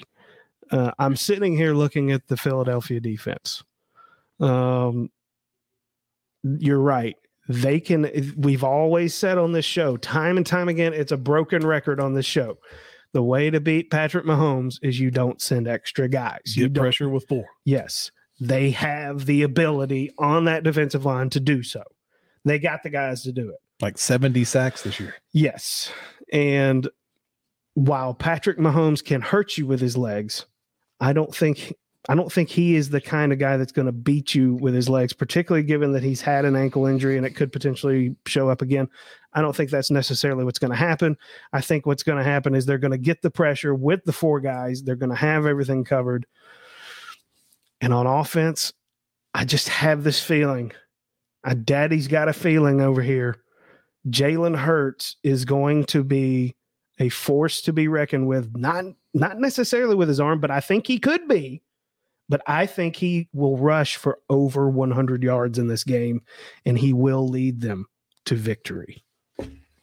[0.70, 3.64] Uh, I'm sitting here looking at the Philadelphia defense.
[4.40, 5.10] Um,
[6.44, 7.16] you're right.
[7.48, 8.34] They can.
[8.38, 12.14] We've always said on this show, time and time again, it's a broken record on
[12.14, 12.58] this show.
[13.14, 16.56] The way to beat Patrick Mahomes is you don't send extra guys.
[16.56, 17.46] You Get don't pressure with four.
[17.64, 21.84] Yes, they have the ability on that defensive line to do so.
[22.44, 23.58] They got the guys to do it.
[23.82, 25.16] Like 70 sacks this year.
[25.34, 25.92] Yes.
[26.34, 26.88] And
[27.76, 30.46] while Patrick Mahomes can hurt you with his legs,
[31.00, 31.74] I don't think
[32.10, 34.74] I don't think he is the kind of guy that's going to beat you with
[34.74, 38.50] his legs, particularly given that he's had an ankle injury and it could potentially show
[38.50, 38.88] up again.
[39.34, 41.18] I don't think that's necessarily what's going to happen.
[41.52, 44.14] I think what's going to happen is they're going to get the pressure with the
[44.14, 44.82] four guys.
[44.82, 46.26] They're going to have everything covered.
[47.82, 48.74] And on offense,
[49.34, 50.72] I just have this feeling.
[51.44, 53.38] Uh, Daddy's got a feeling over here.
[54.10, 56.56] Jalen Hurts is going to be
[57.00, 58.56] a force to be reckoned with.
[58.56, 61.62] Not not necessarily with his arm, but I think he could be.
[62.30, 66.22] But I think he will rush for over 100 yards in this game,
[66.66, 67.86] and he will lead them
[68.26, 69.04] to victory.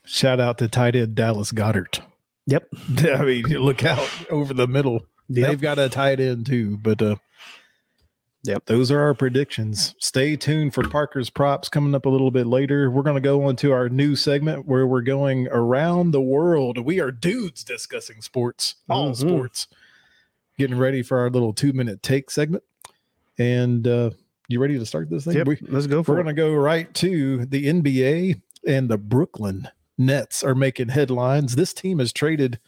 [0.04, 2.00] Shout out to tight end Dallas Goedert.
[2.46, 2.68] Yep.
[2.98, 5.06] I mean, you look out over the middle.
[5.30, 5.48] Yep.
[5.48, 7.16] They've got a tight end too, but uh
[8.46, 8.66] Yep.
[8.66, 9.94] Those are our predictions.
[9.98, 12.90] Stay tuned for Parker's props coming up a little bit later.
[12.90, 16.76] We're going to go on to our new segment where we're going around the world.
[16.76, 19.16] We are dudes discussing sports, all Mhm.
[19.16, 19.66] sports.
[20.58, 22.62] Getting ready for our little 2-minute take segment.
[23.38, 24.10] And uh
[24.48, 25.36] you ready to start this thing?
[25.36, 25.46] Yep.
[25.46, 30.42] We, Let's go we're going to go right to the NBA and the Brooklyn Nets
[30.42, 31.56] are making headlines.
[31.56, 32.58] This team has traded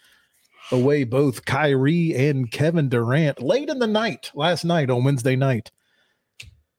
[0.73, 5.71] away both Kyrie and Kevin Durant late in the night, last night on Wednesday night.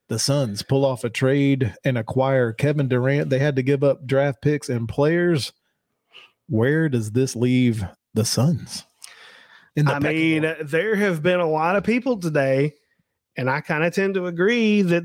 [0.10, 3.30] The Suns pull off a trade and acquire Kevin Durant.
[3.30, 5.52] They had to give up draft picks and players.
[6.48, 8.86] Where does this leave the Suns?
[9.78, 10.64] In the I mean, order?
[10.64, 12.74] there have been a lot of people today,
[13.36, 15.04] and I kind of tend to agree that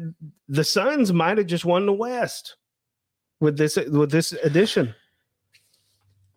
[0.49, 2.57] the Suns might have just won the West
[3.39, 4.95] with this with this addition.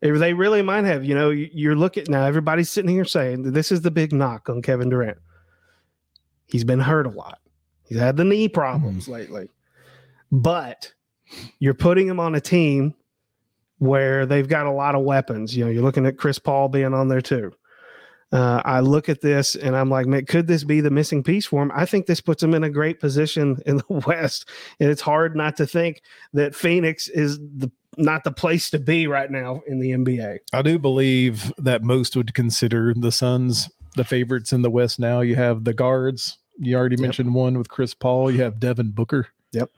[0.02, 1.06] They really might have.
[1.06, 2.26] You know, you- you're looking now.
[2.26, 5.17] Everybody's sitting here saying this is the big knock on Kevin Durant.
[6.45, 7.39] He's been hurt a lot.
[7.88, 9.13] He's had the knee problems mm-hmm.
[9.13, 9.50] lately,
[10.30, 10.93] but
[11.60, 12.95] you're putting him on a team
[13.78, 15.56] where they've got a lot of weapons.
[15.56, 17.54] You know, you're looking at Chris Paul being on there too.
[18.32, 21.46] Uh, I look at this and I'm like, man, could this be the missing piece
[21.46, 21.72] for him?
[21.74, 25.36] I think this puts him in a great position in the West, and it's hard
[25.36, 26.02] not to think
[26.34, 30.40] that Phoenix is the not the place to be right now in the NBA.
[30.52, 35.22] I do believe that most would consider the Suns the favorites in the West now.
[35.22, 36.38] You have the guards.
[36.58, 37.02] You already Yep.
[37.02, 38.30] mentioned one with Chris Paul.
[38.30, 39.28] You have Devin Booker.
[39.54, 39.70] Yep.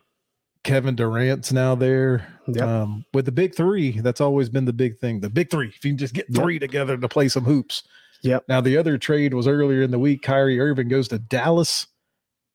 [0.64, 2.28] Kevin Durant's now there.
[2.48, 2.64] Yep.
[2.64, 5.20] Um, with the big three, that's always been the big thing.
[5.20, 5.68] The big three.
[5.68, 6.42] If you can just get Yep.
[6.44, 7.84] three together to play some hoops.
[8.24, 8.46] Yep.
[8.48, 10.22] Now the other trade was earlier in the week.
[10.22, 11.88] Kyrie Irving goes to Dallas,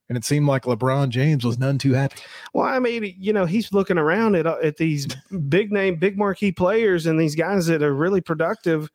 [0.09, 2.21] and it seemed like LeBron James was none too happy.
[2.53, 5.07] Well, I mean, you know, he's looking around at uh, at these
[5.49, 8.89] big name, big marquee players and these guys that are really productive.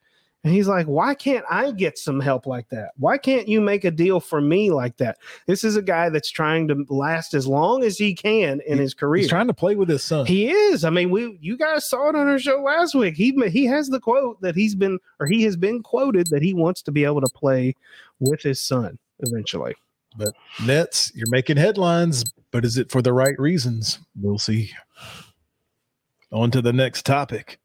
[0.45, 2.93] And he's like, why can't I get some help like that?
[2.97, 5.19] Why can't you make a deal for me like that?
[5.47, 8.83] This is a guy that's trying to last as long as he can in He-
[8.83, 9.23] his career.
[9.23, 10.27] He's trying to play with his son.
[10.27, 10.85] He is.
[10.85, 13.17] I mean, we you guys saw it on our show last week.
[13.17, 16.55] He he has the quote that he's been or he has been quoted that he
[16.55, 17.75] wants to be able to play
[18.21, 19.75] with his son eventually.
[20.17, 23.99] But Nets, you're making headlines, but is it for the right reasons?
[24.21, 24.71] We'll see.
[26.31, 27.59] On to the next topic.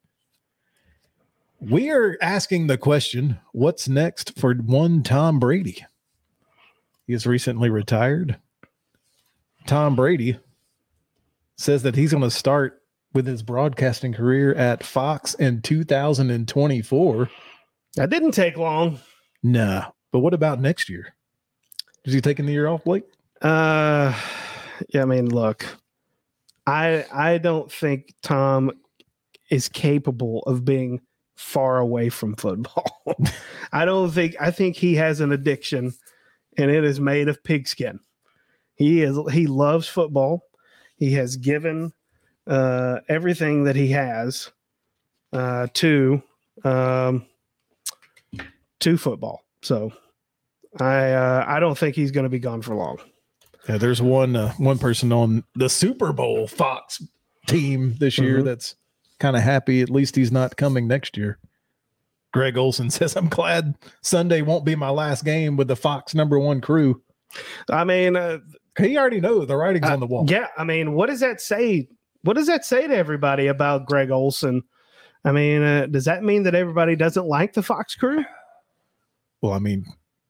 [1.70, 5.86] We are asking the question what's next for one Tom Brady?
[7.08, 8.38] He has recently retired.
[9.66, 10.40] Tom Brady
[11.56, 12.82] says that he's going to start
[13.14, 17.30] with his broadcasting career at Fox in 2024.
[17.96, 19.00] That didn't take long.
[19.42, 21.16] Nah, but what about next year?
[22.04, 23.06] Is he taking the year off, Blake?
[23.42, 24.14] Uh
[24.90, 25.66] yeah, I mean, look.
[26.68, 28.72] I I don't think Tom
[29.50, 31.00] is capable of being
[31.44, 33.04] far away from football.
[33.72, 35.94] I don't think I think he has an addiction
[36.58, 38.00] and it is made of pigskin.
[38.76, 40.46] He is he loves football.
[40.96, 41.94] He has given
[42.48, 44.52] uh everything that he has
[45.32, 46.24] uh to
[46.64, 47.26] um
[48.80, 49.44] to football.
[49.62, 49.94] So
[50.80, 52.98] I uh, I don't think he's going to be gone for long.
[53.70, 57.02] Yeah, there's one uh, one person on the Super Bowl Fox
[57.48, 58.46] team this year Mhm.
[58.46, 58.76] that's
[59.24, 59.82] kind of happy.
[59.82, 61.40] At least he's not coming next year.
[62.34, 66.38] Greg Olsen says, "I'm glad Sunday won't be my last game with the Fox number
[66.38, 67.02] one crew."
[67.70, 68.40] I mean, uh,
[68.78, 70.26] He already knows the writing's Uh, on the wall.
[70.28, 70.48] yeah.
[70.58, 71.88] I mean, what does that say?
[72.24, 74.62] What does that say to everybody about Greg Olsen?
[75.26, 78.24] I mean, uh, does that mean that everybody doesn't like the Fox crew?
[79.42, 79.86] Well, I mean,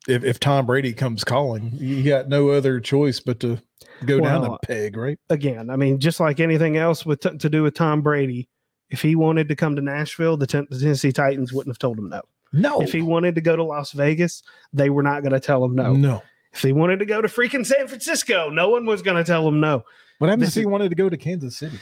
[0.08, 3.60] if, if Tom Brady comes calling, you got no other choice but to
[4.06, 5.18] go down Well, a peg, right?
[5.30, 8.50] Again, I mean, just like anything else with to do with Tom Brady,
[8.90, 12.22] if he wanted to come to Nashville, the, Tennessee Titans wouldn't have told him no.
[12.56, 14.44] No, If he wanted to go to Las Vegas,
[14.74, 15.94] they were not going to tell him no.
[15.94, 16.22] no.
[16.54, 19.48] If he wanted to go to freaking San Francisco, no one was going to tell
[19.48, 19.84] him no.
[20.20, 21.80] What happens if he wanted to go to Kansas City?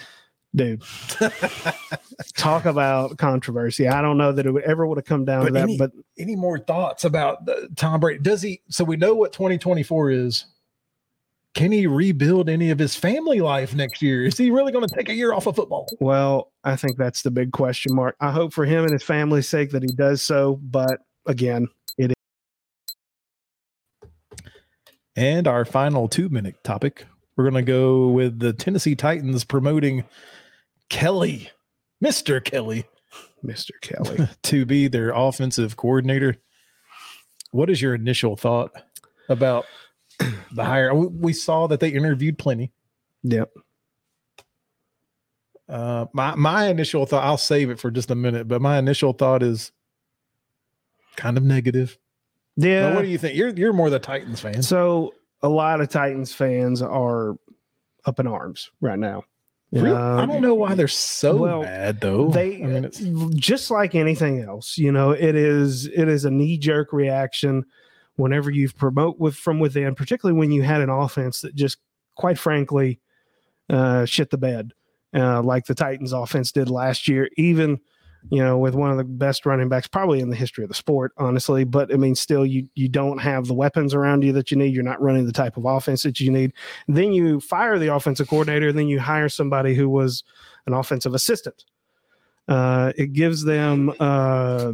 [0.56, 0.82] dude.
[2.36, 3.88] Talk about controversy.
[3.88, 5.78] I don't know that it would ever would have come down But to that, any-
[5.78, 8.20] but Any more thoughts about Tom Brady?
[8.20, 8.62] Does he?
[8.70, 10.46] So we know what 2024 is.
[11.54, 14.26] Can he rebuild any of his family life next year?
[14.26, 15.88] Is he really going to take a year off of football?
[16.00, 18.16] well, I think that's the big question mark.
[18.22, 22.12] I hope for him and his family's sake that he does so, but again, it
[22.12, 24.10] is.
[25.16, 30.06] And our final two minute topic, we're going to go with the Tennessee Titans promoting
[30.90, 31.50] Kelly,
[32.02, 32.42] Mr.
[32.44, 32.86] Kelly,
[33.46, 33.72] Mr.
[33.82, 34.30] Kelly.
[34.44, 36.38] to be their offensive coordinator.
[37.52, 38.72] What is your initial thought
[39.28, 39.66] about
[40.54, 40.94] the hire?
[40.94, 42.72] We- saw that they interviewed plenty.
[43.24, 43.50] yep.
[45.70, 49.14] Uh, my my initial thought, I'll save it for just a minute, but my initial
[49.14, 49.72] thought is
[51.16, 51.98] kind of negative.
[52.58, 52.94] Yeah.
[52.94, 53.38] what do you think?
[53.38, 54.62] You're you're more the Titans fan.
[54.64, 57.36] So a lot of Titans fans are
[58.06, 59.24] up in arms right now.
[59.72, 59.96] Really?
[59.96, 62.28] I Um, don't know why they're so well, mad though.
[62.28, 62.92] they I mean,
[63.38, 67.64] just like anything else you know it is it is a knee-jerk reaction
[68.22, 71.78] whenever you promote with from within particularly when you had an offense that just
[72.16, 73.00] quite frankly
[73.70, 74.72] uh shit the bed
[75.16, 77.80] uh like the titans offense did last year even
[78.30, 80.76] you know with one of the best running backs probably in the history of the
[80.76, 81.64] sport honestly.
[81.64, 84.74] But i mean still you you don't have the weapons around you that you need.
[84.74, 86.54] You're not running the type of offense that you need.
[86.88, 90.24] Then you fire the offensive coordinator then you hire somebody who was
[90.68, 91.66] an offensive assistant.
[92.48, 94.74] Uh, it gives them uh,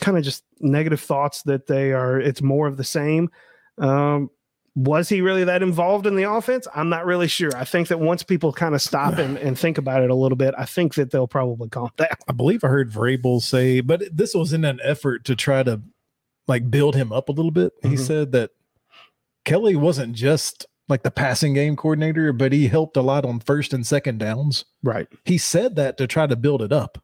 [0.00, 3.30] kind of just negative thoughts that they are it's more of the same
[3.78, 4.30] um,
[4.74, 7.98] was he really that involved in the offense i'm not really sure i think that
[8.00, 10.94] once people kind of stop and, and think about it a little bit i think
[10.94, 14.64] that they'll probably calm down I believe I heard Vrabel say, but this was in
[14.64, 15.80] an effort to try to
[16.48, 17.72] like build him up a little bit.
[17.82, 17.98] He Mhm.
[17.98, 18.50] said that
[19.44, 23.72] Kelly wasn't just like the passing game coordinator, but he helped a lot on first
[23.72, 24.64] and second downs.
[24.82, 26.98] right He said that to try to build it up.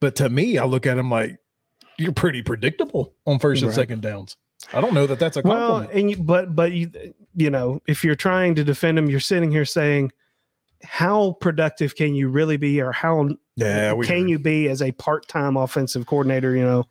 [0.00, 1.38] But to me, I look at him like
[1.98, 3.74] you're pretty predictable on first and Right.
[3.76, 4.36] second downs.
[4.72, 5.98] I don't know that that's a well compliment.
[5.98, 6.90] and you, but but you
[7.34, 10.12] you know if you're trying to defend him you're sitting here saying
[10.84, 15.56] how productive can you really be or how yeah, can you be as a part-time
[15.56, 16.84] offensive coordinator you know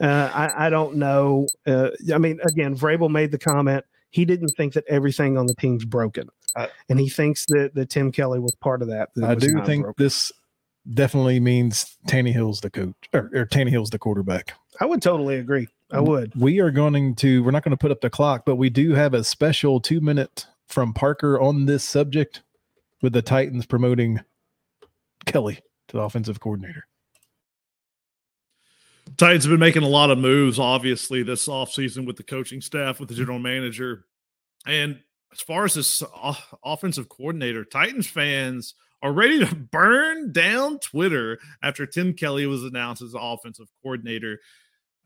[0.00, 4.50] uh, I, I don't know uh, i mean again vrabel made the comment he didn't
[4.56, 6.28] think that everything on the team's broken
[6.88, 9.84] and he thinks that, that tim kelly was part of that, that I do think
[9.84, 10.02] broken.
[10.04, 10.32] this
[10.94, 14.54] definitely means Tannehill's the coach or, or Tannehill's the quarterback.
[14.80, 17.90] i would totally agree i would We are going to, we're not going to put
[17.90, 21.84] up the clock, but we do have a special two minute from Parker on this
[21.84, 22.42] subject
[23.02, 24.20] with the Titans promoting
[25.26, 26.86] Kelly to the offensive coordinator.
[29.16, 32.98] Titans have been making a lot of moves, obviously, this offseason with the coaching staff,
[32.98, 34.04] with the general manager.
[34.66, 34.98] And
[35.32, 41.38] as far as this uh, offensive coordinator, Titans fans are ready to burn down Twitter
[41.62, 44.40] after Tim Kelly was announced as offensive coordinator.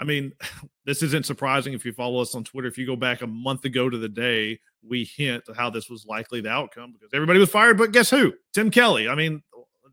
[0.00, 0.32] I mean,
[0.84, 2.68] this isn't surprising if you follow us on Twitter.
[2.68, 6.06] If you go back a month ago to the day, we hint how this was
[6.06, 7.78] likely the outcome because everybody was fired.
[7.78, 8.32] But guess who?
[8.52, 9.08] Tim Kelly.
[9.08, 9.42] I mean,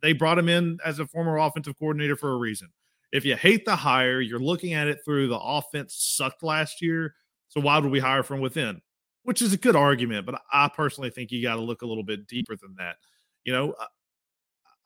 [0.02, 2.70] they brought him in as a former offensive coordinator for a reason
[3.12, 7.16] if you hate the hire, you're looking at it through the offense sucked last year.
[7.50, 8.82] So why would we hire from within?
[9.24, 12.04] Which is a good argument, but I personally think you got to look a little
[12.04, 12.98] bit deeper than that.
[13.48, 13.76] You know,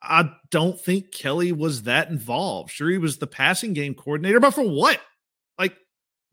[0.02, 2.71] I- don't think Kelly was that involved.
[2.71, 5.00] Sure, he was the passing game coordinator, but for what?
[5.58, 5.76] Like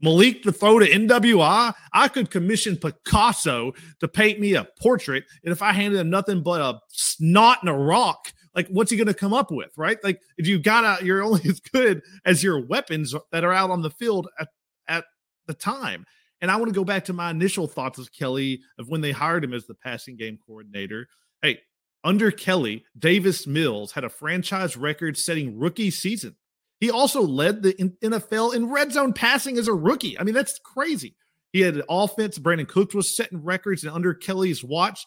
[0.01, 5.53] Malik to throw to NWI, I could commission Picasso to paint me a portrait, and
[5.53, 9.07] if I handed him nothing but a snot and a rock, like what's he going
[9.07, 12.43] to come up with right like if you got out you're only as good as
[12.43, 14.49] your weapons that are out on the field at,
[14.89, 15.05] at
[15.47, 16.05] the time
[16.41, 19.13] and i want to go back to my initial thoughts of kelly of when they
[19.13, 21.07] hired him as the passing game coordinator
[21.41, 21.59] hey
[22.05, 26.37] under kelly davis mills had a franchise record setting rookie season.
[26.81, 30.19] He also led the nfl in red zone passing as a rookie.
[30.19, 31.17] I mean that's crazy.
[31.53, 35.07] He had an offense Brandin Cooks was setting records and under kelly's watch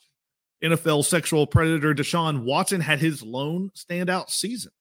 [0.63, 4.71] NFL sexual predator Deshaun Watson had his lone standout season.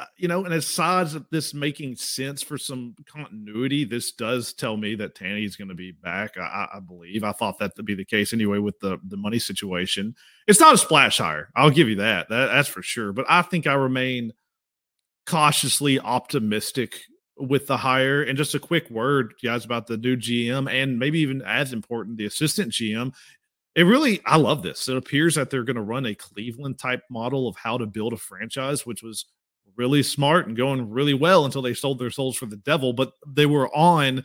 [0.00, 4.78] Uh, you know, and aside of this making sense for some continuity, this does tell
[4.78, 6.38] me that Tanny is going to be back.
[6.38, 7.22] I, I believe.
[7.22, 10.14] I thought that to be the case anyway with the the money situation.
[10.46, 11.50] It's not a splash hire.
[11.54, 12.30] I'll give you that.
[12.30, 13.12] that that's for sure.
[13.12, 14.32] But I think I remain
[15.26, 16.94] cautiously optimistic
[17.36, 18.22] with the hire.
[18.22, 22.16] And just a quick word, guys, about the new GM and maybe even as important,
[22.16, 23.12] the assistant GM
[23.76, 27.02] it really i love this it appears that they're going to run a cleveland type
[27.08, 29.26] model of how to build a franchise which was
[29.80, 33.12] really smart and going really well until they sold their souls for the devil but
[33.26, 34.22] they were on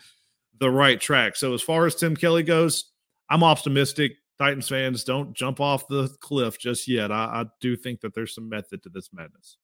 [0.60, 2.91] the right track so as far as tim kelly goes
[3.30, 7.12] i'm optimistic Titans fans, don't jump off the cliff just yet.
[7.12, 9.58] I, I do think that there's some method to this madness.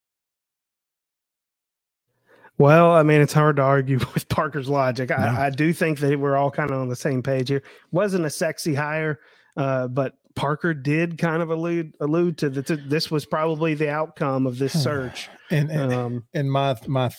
[2.57, 5.11] Well, I mean, it's hard to argue with Parker's logic.
[5.11, 7.63] I, I do think that we're all kind of on the same page here.
[7.91, 9.19] Wasn't a sexy hire,
[9.57, 14.47] uh, but Parker did kind of allude allude to that this was probably the outcome
[14.47, 15.29] of this search.
[15.49, 17.11] And and, Um, and my my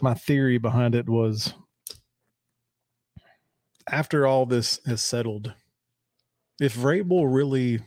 [0.00, 1.54] my theory behind it was
[3.88, 5.54] after all this is settled,
[6.60, 7.80] if Vrabel really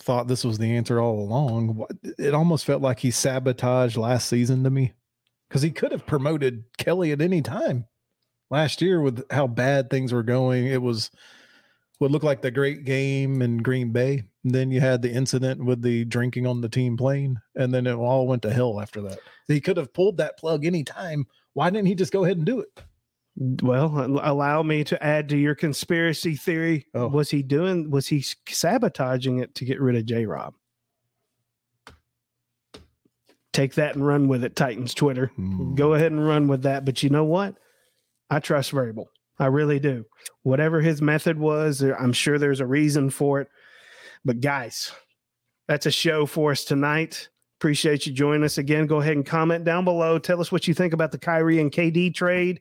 [0.00, 1.84] thought this was the answer all along,
[2.18, 4.94] it almost felt like he sabotaged last season to me
[5.48, 7.86] because he could have promoted Kelly at any time
[8.50, 10.66] last year with how bad things were going.
[10.66, 11.10] It was
[11.98, 14.22] what looked like the great game in Green Bay.
[14.44, 17.86] And then you had the incident with the drinking on the team plane, and then
[17.86, 19.18] it all went to hell after that.
[19.46, 21.26] He could have pulled that plug anytime.
[21.54, 22.82] Why didn't he just go ahead and do it?
[23.62, 26.86] well, allow me to add to your conspiracy theory.
[26.94, 27.08] Oh.
[27.08, 27.90] Was he doing?
[27.90, 30.26] Was he sabotaging it to get rid of J.
[30.26, 30.54] Rob?
[33.52, 35.32] Take that and run with it, Titans Twitter.
[35.36, 35.74] Hmm.
[35.74, 36.84] Go ahead and run with that.
[36.84, 37.54] But you know what?
[38.30, 39.06] I trust Vrabel.
[39.38, 40.04] I really do.
[40.42, 43.48] Whatever his method was, I'm sure there's a reason for it.
[44.24, 44.90] But guys,
[45.68, 47.28] that's a show for us tonight.
[47.60, 48.86] Appreciate you joining us again.
[48.86, 50.18] Go ahead and comment down below.
[50.18, 52.60] Tell us what you think about the Kyrie and KD trade.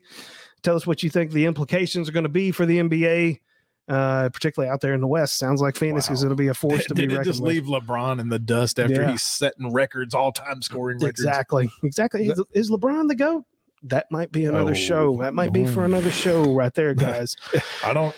[0.63, 3.39] Tell us what you think the implications are going to be for the NBA,
[3.87, 5.37] uh, particularly out there in the West.
[5.37, 8.19] Sounds like Phoenix is going to be a force to be Did just leave LeBron
[8.19, 9.11] in the dust after Yeah.
[9.11, 11.19] he's setting records, all time scoring records?
[11.19, 11.69] Exactly.
[11.83, 12.27] Exactly.
[12.27, 13.45] Is, is LeBron the GOAT?
[13.89, 15.17] That might be another Oh, show.
[15.21, 15.85] That might be for oh.
[15.85, 17.35] another show right there, guys.
[17.83, 18.15] I don't.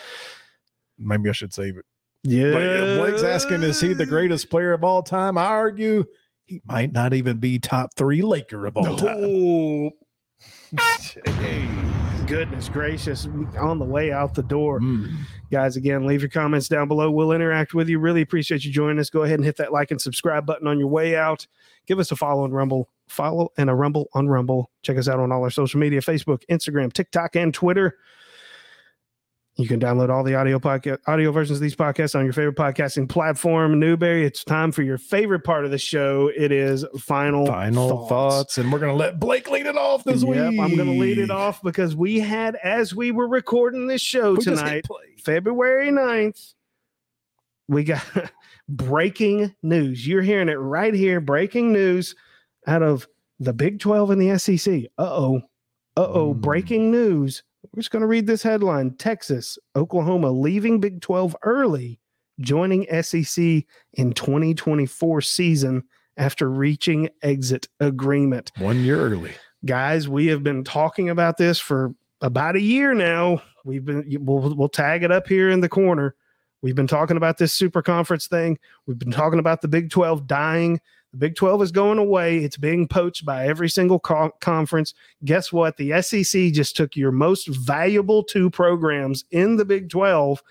[0.97, 1.85] Maybe I should save it.
[2.23, 2.51] yeah.
[2.51, 5.37] But Blake's asking, is he the greatest player of all time?
[5.37, 6.05] I argue
[6.45, 9.17] he might not even be top three Laker of all time.
[9.19, 9.91] Oh.
[11.25, 11.67] Hey,
[12.27, 13.27] goodness gracious.
[13.59, 14.79] On the way out the door.
[14.79, 15.15] Mm.
[15.51, 17.09] Guys, again, leave your comments down below.
[17.11, 17.99] We'll interact with you.
[17.99, 19.09] Really appreciate you joining us.
[19.09, 21.47] Go ahead and hit that like and subscribe button on your way out.
[21.87, 22.89] Give us a follow on Rumble.
[23.09, 24.71] Follow and a Rumble on Rumble.
[24.83, 27.97] Check us out on all our social media Facebook, Instagram, TikTok, and Twitter.
[29.55, 32.55] You can download all the audio podcast audio versions of these podcasts on your favorite
[32.55, 33.77] podcasting platform.
[33.77, 36.31] Newberry, it's time for your favorite part of the show.
[36.33, 38.57] It is final Final thoughts.
[38.57, 40.59] and we're gonna let Blake lead it off this Yep, week.
[40.61, 44.35] I'm going to lead it off because we had, as we were recording this show
[44.35, 44.85] We tonight.
[45.25, 46.53] February 9th,
[47.67, 48.05] we got
[48.69, 50.07] breaking news.
[50.07, 51.19] You're hearing it right here.
[51.19, 52.15] Breaking news
[52.67, 53.07] out of
[53.39, 54.83] the Big 12 and the SEC.
[54.97, 55.41] Uh oh.
[55.97, 56.33] Uh oh.
[56.33, 56.41] Mm.
[56.41, 57.43] Breaking news.
[57.73, 61.99] We're just going to read this headline Texas, Oklahoma leaving Big 12 early,
[62.39, 65.83] joining SEC in 2024 season
[66.17, 69.31] after reaching exit agreement One year early.
[69.65, 74.53] guys we have been talking about this for about a year now we've been we'll,
[74.55, 76.15] we'll tag it up here in the corner
[76.61, 80.27] we've been talking about this super conference thing we've been talking about the big 12
[80.27, 80.81] dying
[81.11, 84.93] the big 12 is going away it's being poached by every single co- conference
[85.25, 90.41] guess what the sec just took your most valuable two programs in the big 12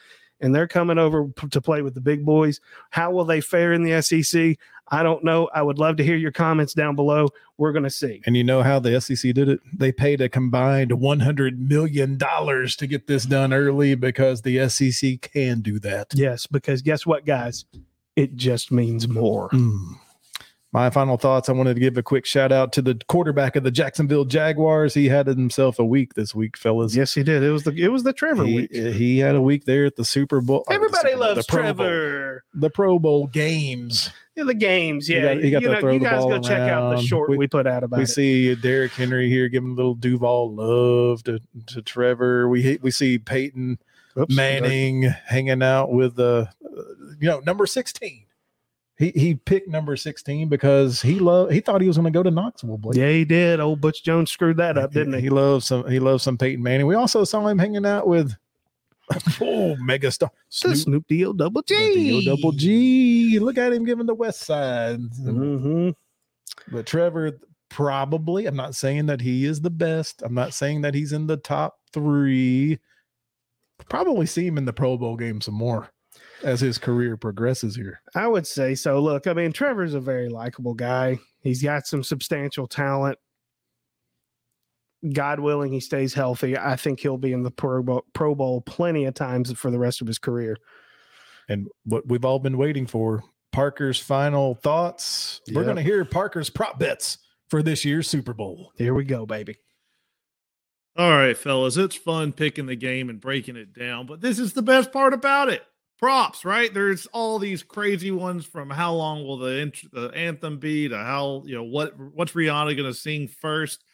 [0.40, 3.72] and they're coming over p- to play with the big boys how will they fare
[3.72, 4.56] in the sec
[4.88, 7.28] i don't know i would love to hear your comments down below
[7.58, 9.58] we're going to see And you know how the SEC did it?
[9.76, 15.60] They paid a combined $100 million to get this done early because the SEC can
[15.60, 16.14] do that.
[16.14, 17.64] Yes, because guess what, guys?
[18.14, 19.50] It just means more.
[19.50, 19.98] Mm.
[20.70, 23.64] My final thoughts I wanted to give a quick shout out to the quarterback of
[23.64, 24.92] the Jacksonville Jaguars.
[24.92, 26.94] He had himself a week this week, fellas.
[26.94, 27.42] Yes, he did.
[27.42, 28.72] It was the it was the Trevor He, week.
[28.74, 30.64] he had a week there at the Super Bowl.
[30.66, 32.44] uh, the Everybody Super Bowl, loves the Pro Bowl- Trevor.
[32.52, 34.10] the Pro Bowl games.
[34.36, 35.06] Yeah, the games.
[35.06, 36.60] He Yeah, got- he got you, to know, throw you the guys ball go check
[36.60, 38.08] out the short we, We- put out about we it.
[38.08, 42.46] see Derrick Henry here giving a little Duval love to, to Trevor.
[42.48, 43.78] We we see Peyton
[44.18, 46.44] Oops, Manning hanging out with uh,
[47.18, 48.24] you know number sixteen.
[48.98, 52.24] He he picked number sixteen because he loved he thought he was going to go
[52.24, 52.78] to Knoxville.
[52.78, 52.96] Blake.
[52.96, 53.60] Yeah, he did.
[53.60, 55.20] Old Butch Jones screwed that up, didn't he?
[55.20, 55.88] He loves some.
[55.88, 56.88] He loves some Peyton Manning.
[56.88, 58.34] We also saw him hanging out with
[59.40, 61.74] oh megastar Snoop Snoop Deal Double G.
[61.94, 63.38] D-O double G.
[63.38, 65.00] Look at him giving the West Side.
[65.24, 65.90] hmm
[66.72, 67.38] But Trevor,
[67.68, 68.46] probably.
[68.46, 70.22] I'm not saying that he is the best.
[70.22, 72.80] I'm not saying that he's in the top three.
[73.88, 75.88] Probably see him in the Pro Bowl game some more
[76.42, 78.00] as his career progresses here.
[78.14, 79.00] I would say so.
[79.00, 81.18] Look, I mean, Trevor's a very likable guy.
[81.40, 83.18] He's got some substantial talent.
[85.12, 86.58] God willing, he stays healthy.
[86.58, 89.78] I think he'll be in the Pro Bowl, Pro Bowl plenty of times for the
[89.78, 90.56] rest of his career.
[91.48, 93.22] And what we've all been waiting for
[93.52, 95.40] Parker's final thoughts.
[95.52, 97.18] We're going to hear Parker's prop bets
[97.48, 98.72] for this year's Super Bowl.
[98.76, 99.56] Here we go, baby.
[100.96, 104.54] All right, fellas, it's fun picking the game and breaking it down, but this is
[104.54, 105.62] the best part about it.
[105.98, 106.72] Props, right?
[106.72, 111.42] There's all these crazy ones from how long will the, the anthem be to how,
[111.44, 113.84] you know, what what's Rihanna going to sing first.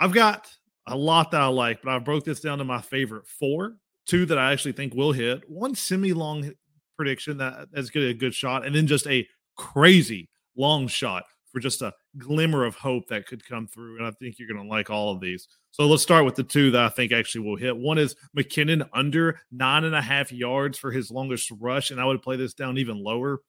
[0.00, 0.50] I've got
[0.86, 3.76] a lot that I like, but I broke this down to my favorite four.
[4.04, 6.52] Two that I actually think will hit, one semi long
[6.96, 9.26] prediction that is good a good shot, and then just a
[9.56, 13.98] crazy long shot for just a glimmer of hope that could come through.
[13.98, 15.48] And I think you're going to like all of these.
[15.70, 17.76] So let's start with the two that I think actually will hit.
[17.76, 21.90] One is McKinnon under nine and a half yards for his longest rush.
[21.90, 23.40] And I would play this down even lower.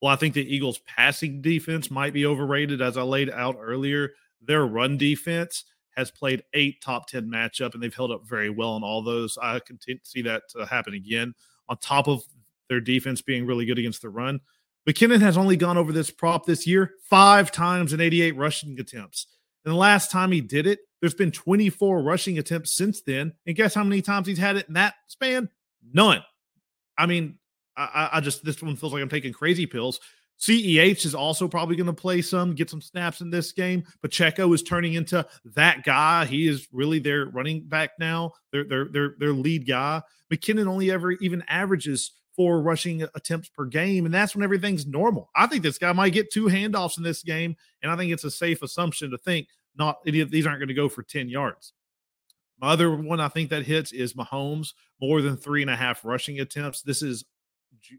[0.00, 4.12] Well, I think the Eagles' passing defense might be overrated, as I laid out earlier.
[4.42, 5.64] Their run defense
[5.96, 9.38] has played eight top 10 matchup, and they've held up very well in all those.
[9.40, 11.34] I can see that uh, happen again.
[11.68, 12.22] On top of
[12.68, 14.40] their defense being really good against the run,
[14.88, 19.26] McKinnon has only gone over this prop this year five times in 88 rushing attempts.
[19.64, 23.32] And the last time he did it, there's been 24 rushing attempts since then.
[23.46, 25.48] And guess how many times he's had it in that span?
[25.92, 26.22] None.
[26.98, 27.38] I mean,
[27.76, 30.00] I, I just, this one feels like I'm taking crazy pills.
[30.40, 33.84] CEH is also probably going to play some, get some snaps in this game.
[34.02, 36.26] Pacheco is turning into that guy.
[36.26, 40.02] He is really their running back now, their their their, their lead guy.
[40.32, 45.30] McKinnon only ever even averages four rushing attempts per game, and that's when everything's normal.
[45.36, 48.24] I think this guy might get two handoffs in this game, and I think it's
[48.24, 51.72] a safe assumption to think not these aren't going to go for 10 yards.
[52.60, 56.04] My other one I think that hits is Mahomes, more than three and a half
[56.04, 56.82] rushing attempts.
[56.82, 57.24] This is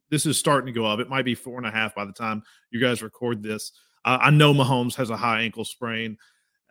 [0.10, 1.00] this is starting to go up.
[1.00, 3.72] It might be four and a half by the time you guys record this.
[4.04, 6.18] Uh, I know Mahomes has a high ankle sprain.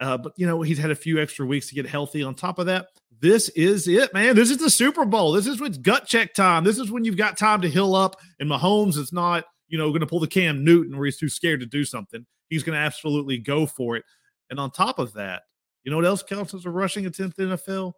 [0.00, 2.22] Uh, but you know, he's had a few extra weeks to get healthy.
[2.22, 2.88] On top of that,
[3.20, 4.34] this is it, man.
[4.34, 5.32] This is the Super Bowl.
[5.32, 6.64] This is what's gut check time.
[6.64, 8.20] This is when you've got time to heal up.
[8.40, 11.28] And Mahomes is not, you know, going to pull the Cam Newton where he's too
[11.28, 12.26] scared to do something.
[12.48, 14.04] He's going to absolutely go for it.
[14.50, 15.42] And on top of that,
[15.84, 17.92] you know what else counts as a rushing attempt in NFL?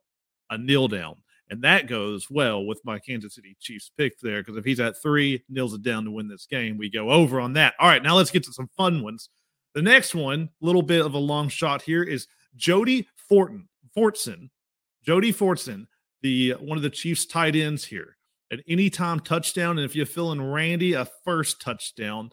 [0.50, 1.16] A kneel down.
[1.48, 5.00] And that goes well with my Kansas City Chiefs pick there because if he's at
[5.00, 7.74] three, kneels it down to win this game, we go over on that.
[7.78, 9.28] All right, now let's get to some fun ones.
[9.76, 14.48] The next one, a little bit of a long shot here, is Jody Fortin, Fortson.
[15.04, 15.86] Jody Fortson,
[16.22, 18.16] the one of the Chiefs tight ends here.
[18.50, 19.76] An anytime touchdown.
[19.76, 22.30] And if you're in Randy, a first touchdown.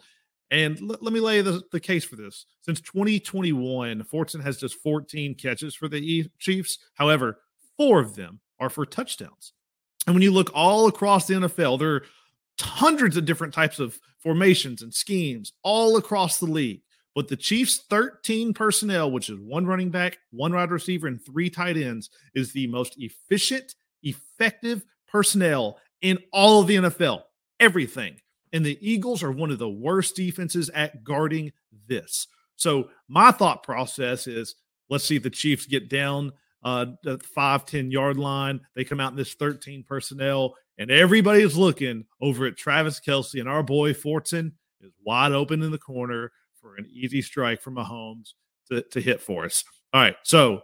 [0.52, 2.46] And l- let me lay the, the case for this.
[2.62, 6.78] Since 2021, Fortson has just 14 catches for the e- Chiefs.
[6.94, 7.40] However,
[7.76, 9.52] four of them are for touchdowns.
[10.08, 12.06] And when you look all across the NFL, there are
[12.62, 16.80] hundreds of different types of formations and schemes all across the league.
[17.16, 21.50] But the Chiefs' 13 personnel, which is one running back, one wide receiver, and three
[21.50, 27.22] tight ends, is the most efficient, effective personnel in all of the NFL.
[27.60, 28.16] Everything.
[28.52, 31.52] And the Eagles are one of the worst defenses at guarding
[31.88, 32.28] this.
[32.56, 34.56] So my thought process is
[34.90, 36.32] let's see if the Chiefs get down
[36.64, 38.62] uh, the five, 10 yard line.
[38.76, 43.50] They come out in this 13 personnel, and everybody's looking over at Travis Kelce, and
[43.50, 46.32] our boy Fortson is wide open in the corner
[46.64, 48.34] for an easy strike from Mahomes
[48.72, 49.66] to, to hit for us.
[49.94, 50.16] All right.
[50.24, 50.62] So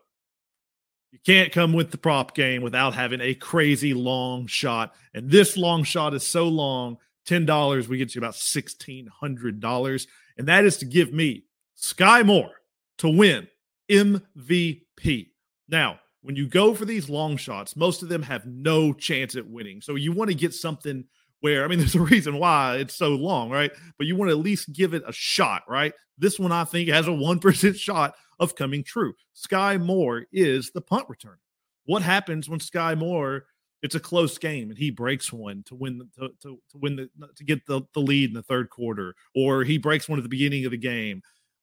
[1.12, 4.96] you can't come with the prop game without having a crazy long shot.
[5.14, 6.98] And this long shot is so long
[7.28, 10.08] $10, we get you about $1,600.
[10.38, 11.44] And that is to give me
[11.78, 12.54] Skyy Moore
[13.00, 13.48] to win
[13.92, 15.28] MVP.
[15.68, 19.48] Now, when you go for these long shots, most of them have no chance at
[19.48, 19.82] winning.
[19.82, 21.04] So you want to get something
[21.42, 23.72] where I mean, there's a reason why it's so long, right?
[23.98, 25.94] But you want to at least give it a shot, right?
[26.18, 29.14] This one I think has a 1% shot of coming true.
[29.36, 31.38] Skyy Moore is the punt returner.
[31.86, 33.46] What happens when Skyy Moore
[33.82, 37.10] it's a close game and he breaks one to win to, to, to win the
[37.22, 40.24] uh, to get the, the lead in the third quarter, or he breaks one at
[40.24, 41.22] the beginning of the game.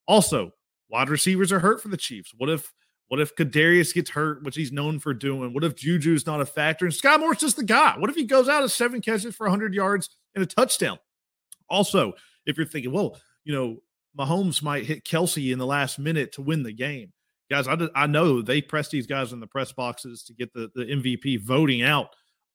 [0.09, 0.53] Also,
[0.89, 2.33] wide receivers are hurt for the Chiefs.
[2.37, 2.72] What if
[3.09, 5.54] what if Kadarius gets hurt, which he's known for doing?
[5.54, 7.96] What if Juju's not a factor and Skyy Moore's just the guy?
[7.98, 10.98] What if he goes out of seven catches for 100 yards and a touchdown?
[11.68, 12.14] Also,
[12.46, 13.76] if you're thinking, well, you know,
[14.18, 17.12] Mahomes might hit Kelce in the last minute to win the game.
[17.48, 20.70] Guys, I, I know they press these guys in the press boxes to get the,
[20.74, 22.09] the MVP voting out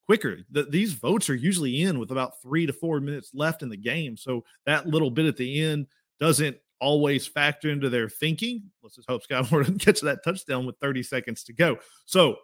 [0.06, 0.40] quicker.
[0.50, 3.78] The, these votes are usually in with about three to four minutes left in the
[3.78, 4.18] game.
[4.18, 5.88] So that little bit at the end
[6.20, 8.64] doesn't always factor into their thinking.
[8.84, 11.78] Let's just hope Skyy Moore doesn't catch that touchdown with 30 seconds to go.
[12.06, 12.36] So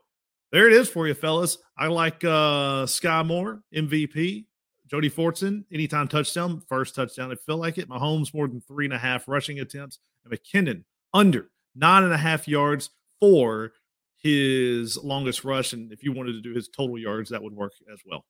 [0.52, 1.58] there it is for you, fellas.
[1.78, 4.46] I like uh Skyy Moore, MVP.
[4.90, 7.30] Jody Fortson, anytime touchdown, first touchdown.
[7.30, 7.90] I feel like it.
[7.90, 10.00] Mahomes more than three and a half rushing attempts.
[10.24, 13.74] And McKinnon under nine and a half yards for
[14.18, 15.74] his longest rush.
[15.74, 18.26] And if you wanted to do his total yards, that would work as well.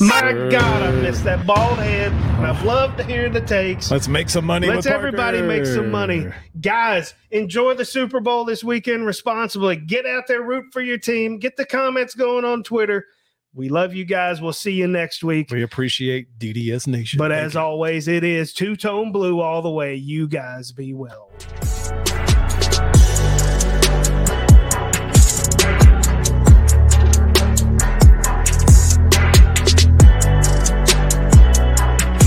[0.00, 0.50] My sir.
[0.50, 2.12] God, I missed that bald head.
[2.12, 2.66] And I've oh.
[2.66, 3.90] loved to hear the takes.
[3.90, 4.68] Let's make some money.
[4.68, 6.26] Let's everybody make some money.
[6.60, 9.76] Guys, enjoy the Super Bowl this weekend responsibly.
[9.76, 11.38] Get out there, root for your team.
[11.38, 13.06] Get the comments going on Twitter.
[13.54, 14.42] We love you guys.
[14.42, 15.50] We'll see you next week.
[15.50, 17.18] We appreciate DDS Nation.
[17.18, 17.60] But Thank as you.
[17.60, 19.94] always, it is two tone blue all the way.
[19.94, 21.30] You guys be well.